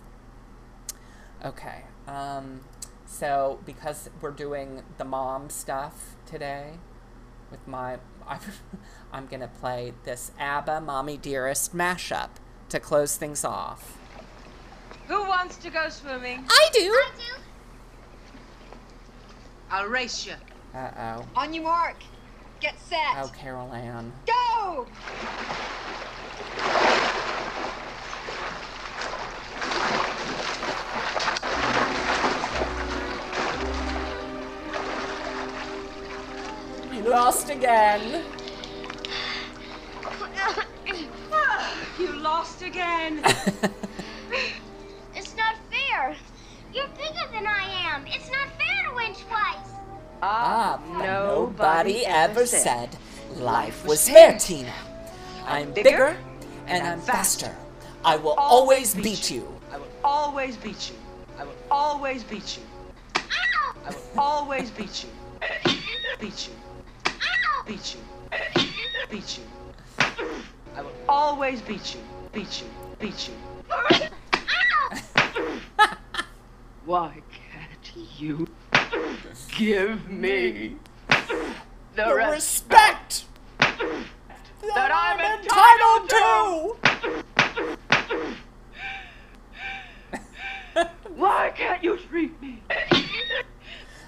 Okay. 1.44 1.84
Um, 2.06 2.60
so 3.06 3.60
because 3.64 4.10
we're 4.20 4.30
doing 4.30 4.82
the 4.98 5.04
mom 5.04 5.50
stuff 5.50 6.16
today 6.26 6.74
with 7.50 7.66
my, 7.66 7.98
I'm, 8.26 8.40
I'm 9.12 9.26
gonna 9.26 9.48
play 9.48 9.92
this 10.04 10.32
ABBA 10.38 10.80
"Mommie 10.80 11.16
Dearest" 11.16 11.74
mashup 11.74 12.30
to 12.68 12.80
close 12.80 13.16
things 13.16 13.44
off. 13.44 13.96
Who 15.08 15.24
wants 15.26 15.56
to 15.56 15.70
go 15.70 15.88
swimming? 15.88 16.44
I 16.48 16.68
do! 16.72 16.80
I 16.80 17.10
do. 17.16 17.42
I'll 19.70 19.86
race 19.88 20.26
you. 20.26 20.34
Uh 20.74 20.90
oh. 20.96 21.26
On 21.36 21.52
your 21.52 21.64
mark. 21.64 21.96
Get 22.60 22.78
set. 22.78 22.98
Oh, 23.16 23.32
Carol 23.34 23.72
Ann. 23.72 24.12
Go! 24.26 24.86
You 36.92 37.08
lost 37.08 37.48
again. 37.48 38.24
You 41.98 42.12
lost 42.18 42.62
again. 42.62 43.22
It's 45.14 45.36
not 45.36 45.56
fair. 45.70 46.16
You're 46.72 46.88
bigger 46.88 47.26
than 47.32 47.46
I 47.46 47.64
am. 47.92 48.06
It's 48.06 48.30
not 48.30 48.48
fair 48.58 48.88
to 48.88 48.94
win 48.94 49.14
twice. 49.14 49.69
Ah, 50.22 50.78
but 50.86 51.06
nobody 51.06 52.04
ever 52.04 52.44
said 52.44 52.96
life 53.36 53.86
was 53.86 54.08
fair, 54.08 54.38
Tina. 54.38 54.72
I'm 55.46 55.72
bigger 55.72 56.16
and 56.66 56.86
I'm 56.86 57.00
faster. 57.00 57.56
I 58.04 58.16
will 58.16 58.32
always 58.32 58.94
beat 58.94 59.30
you. 59.30 59.48
I 59.72 59.78
will 59.78 59.88
always 60.04 60.56
beat 60.56 60.90
you. 60.90 60.96
I 61.38 61.44
will 61.44 61.56
always 61.70 62.22
beat 62.22 62.58
you. 62.58 62.62
I 63.16 63.90
will 63.90 63.96
always 64.18 64.70
beat 64.70 65.04
you. 65.04 65.10
Beat 66.20 66.48
you. 66.48 66.54
Beat 67.66 67.94
you. 67.94 68.00
Beat 69.10 69.38
you. 69.38 69.44
I 70.76 70.82
will 70.82 70.92
always 71.08 71.62
beat 71.62 71.94
you. 71.94 72.00
Beat 72.32 72.62
you. 72.62 72.68
Beat 72.98 73.28
you. 73.28 73.34
Why 76.84 77.22
can't 77.32 77.92
you 78.18 78.46
give 79.60 80.08
me 80.08 80.74
the 81.06 81.54
The 81.94 82.14
respect 82.14 82.14
respect 82.14 83.24
that 84.74 84.90
I'm 84.90 85.20
entitled 85.20 86.08
to. 90.74 90.88
Why 91.14 91.52
can't 91.54 91.84
you 91.84 91.98
treat 91.98 92.40
me? 92.40 92.62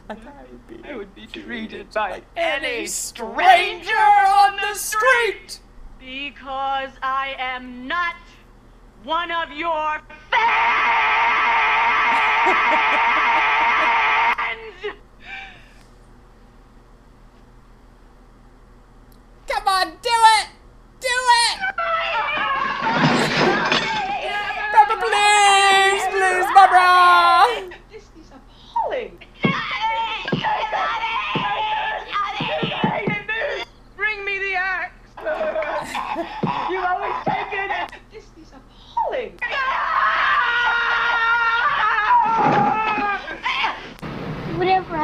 I 0.09 0.17
would 0.97 1.15
be 1.15 1.27
treated 1.27 1.91
by 1.91 2.23
any 2.35 2.87
stranger 2.87 3.93
on 3.93 4.57
the 4.57 4.75
street 4.75 5.61
Because 6.01 6.93
I 7.03 7.35
am 7.39 7.87
not 7.87 8.15
one 9.05 9.31
of 9.31 9.51
your 9.51 10.01
fans. 10.31 10.39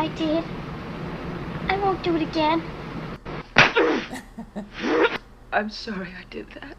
I 0.09 0.15
did, 0.15 0.45
I 1.69 1.79
won't 1.85 2.03
do 2.03 2.17
it 2.17 2.23
again. 2.23 2.63
I'm 5.53 5.69
sorry 5.69 6.09
I 6.19 6.25
did 6.31 6.49
that. 6.53 6.79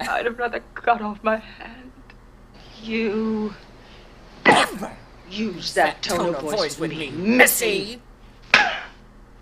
I'd 0.00 0.24
have 0.24 0.38
rather 0.38 0.60
cut 0.74 1.02
off 1.02 1.22
my 1.22 1.36
hand. 1.36 1.92
You 2.82 3.54
Never 4.46 4.96
use 5.30 5.74
that 5.74 6.02
tone, 6.02 6.34
of 6.34 6.40
voice, 6.40 6.78
with 6.78 6.90
me, 6.90 7.10
Missy! 7.10 8.00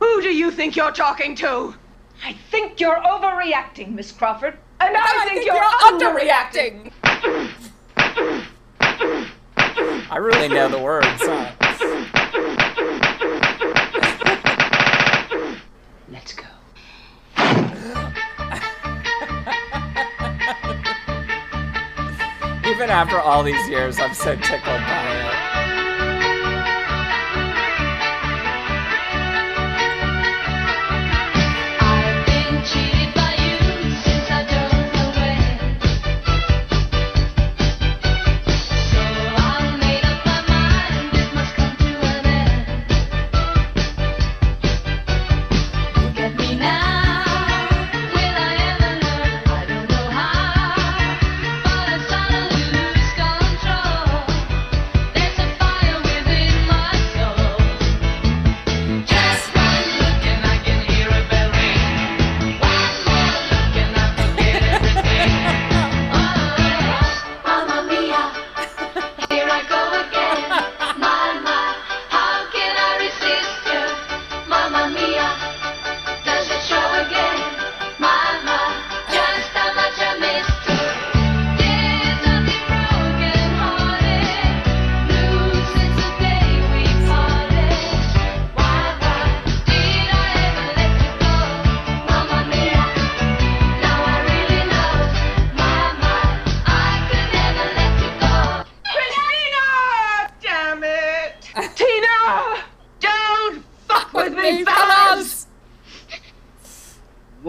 Who 0.00 0.20
do 0.20 0.34
you 0.34 0.50
think 0.50 0.74
you're 0.74 0.90
talking 0.90 1.36
to? 1.36 1.76
I 2.24 2.32
think 2.50 2.80
you're 2.80 3.00
overreacting, 3.02 3.92
Miss 3.92 4.10
Crawford. 4.10 4.58
And 4.80 4.96
I, 4.98 5.28
think, 5.28 5.46
you're, 5.46 5.54
underreacting. 5.86 6.92
I 10.10 10.16
really 10.16 10.48
know 10.48 10.68
the 10.68 10.80
words. 10.80 11.06
huh? 11.06 11.52
After 22.90 23.20
all 23.20 23.44
these 23.44 23.68
years, 23.68 23.98
I'm 24.00 24.14
so 24.14 24.34
tickled 24.36 24.62
by 24.62 25.34
it. 25.34 25.39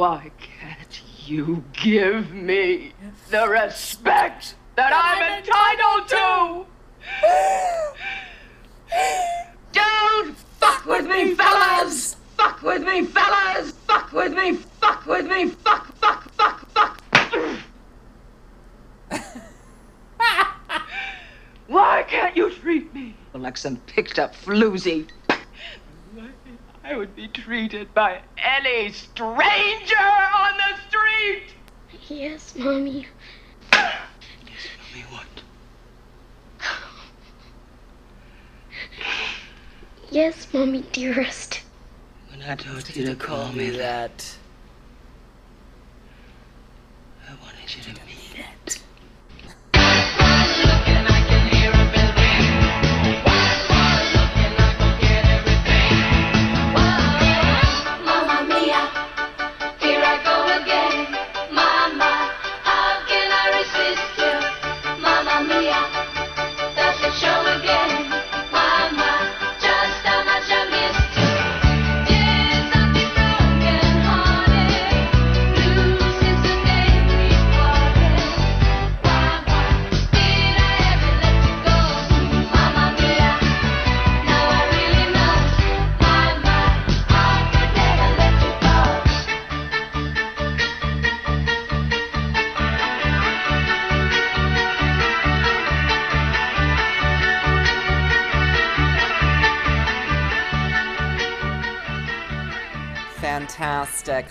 Why 0.01 0.31
can't 0.39 0.99
you 1.27 1.63
give 1.73 2.31
me 2.33 2.93
the 3.29 3.47
respect 3.47 4.55
that 4.75 4.91
I'm 4.91 5.21
entitled 5.37 6.07
to? 6.09 6.65
Don't 9.71 10.35
fuck 10.59 10.85
with 10.87 11.05
me, 11.05 11.35
fellas! 11.35 12.15
Fuck 12.35 12.63
with 12.63 12.81
me, 12.81 13.05
fellas! 13.05 13.73
Fuck 13.85 14.11
with 14.11 14.33
me, 14.33 14.53
fuck 14.53 15.05
with 15.05 15.27
me, 15.27 15.49
fuck, 15.49 15.93
fuck, 15.97 16.31
fuck, 16.31 16.67
fuck! 16.71 16.99
Why 21.67 22.03
can't 22.07 22.35
you 22.35 22.49
treat 22.49 22.91
me 22.91 23.15
like 23.35 23.55
some 23.55 23.77
picked 23.85 24.17
up 24.17 24.33
floozy? 24.35 25.07
I 26.83 26.97
would 26.97 27.15
be 27.15 27.27
treated 27.27 27.93
by 27.93 28.21
any 28.37 28.91
stranger 28.91 29.95
on 29.95 30.57
the 30.57 30.77
street! 30.89 31.53
Yes, 32.07 32.55
Mommy. 32.55 33.07
Me 33.71 35.03
what? 35.09 35.25
Yes, 40.09 40.47
Mommy, 40.53 40.83
dearest. 40.91 41.61
When 42.29 42.41
I 42.41 42.55
told 42.55 42.95
you 42.95 43.05
to 43.05 43.15
call 43.15 43.53
me 43.53 43.69
that, 43.71 44.35
I 47.29 47.33
wanted 47.43 47.75
you 47.75 47.83
to 47.93 48.05
mean 48.05 48.20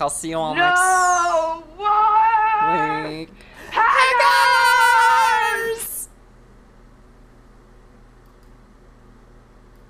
I'll 0.01 0.11
see 0.11 0.31
you 0.31 0.37
all 0.37 0.55
No! 0.55 0.61
Next. 0.61 1.10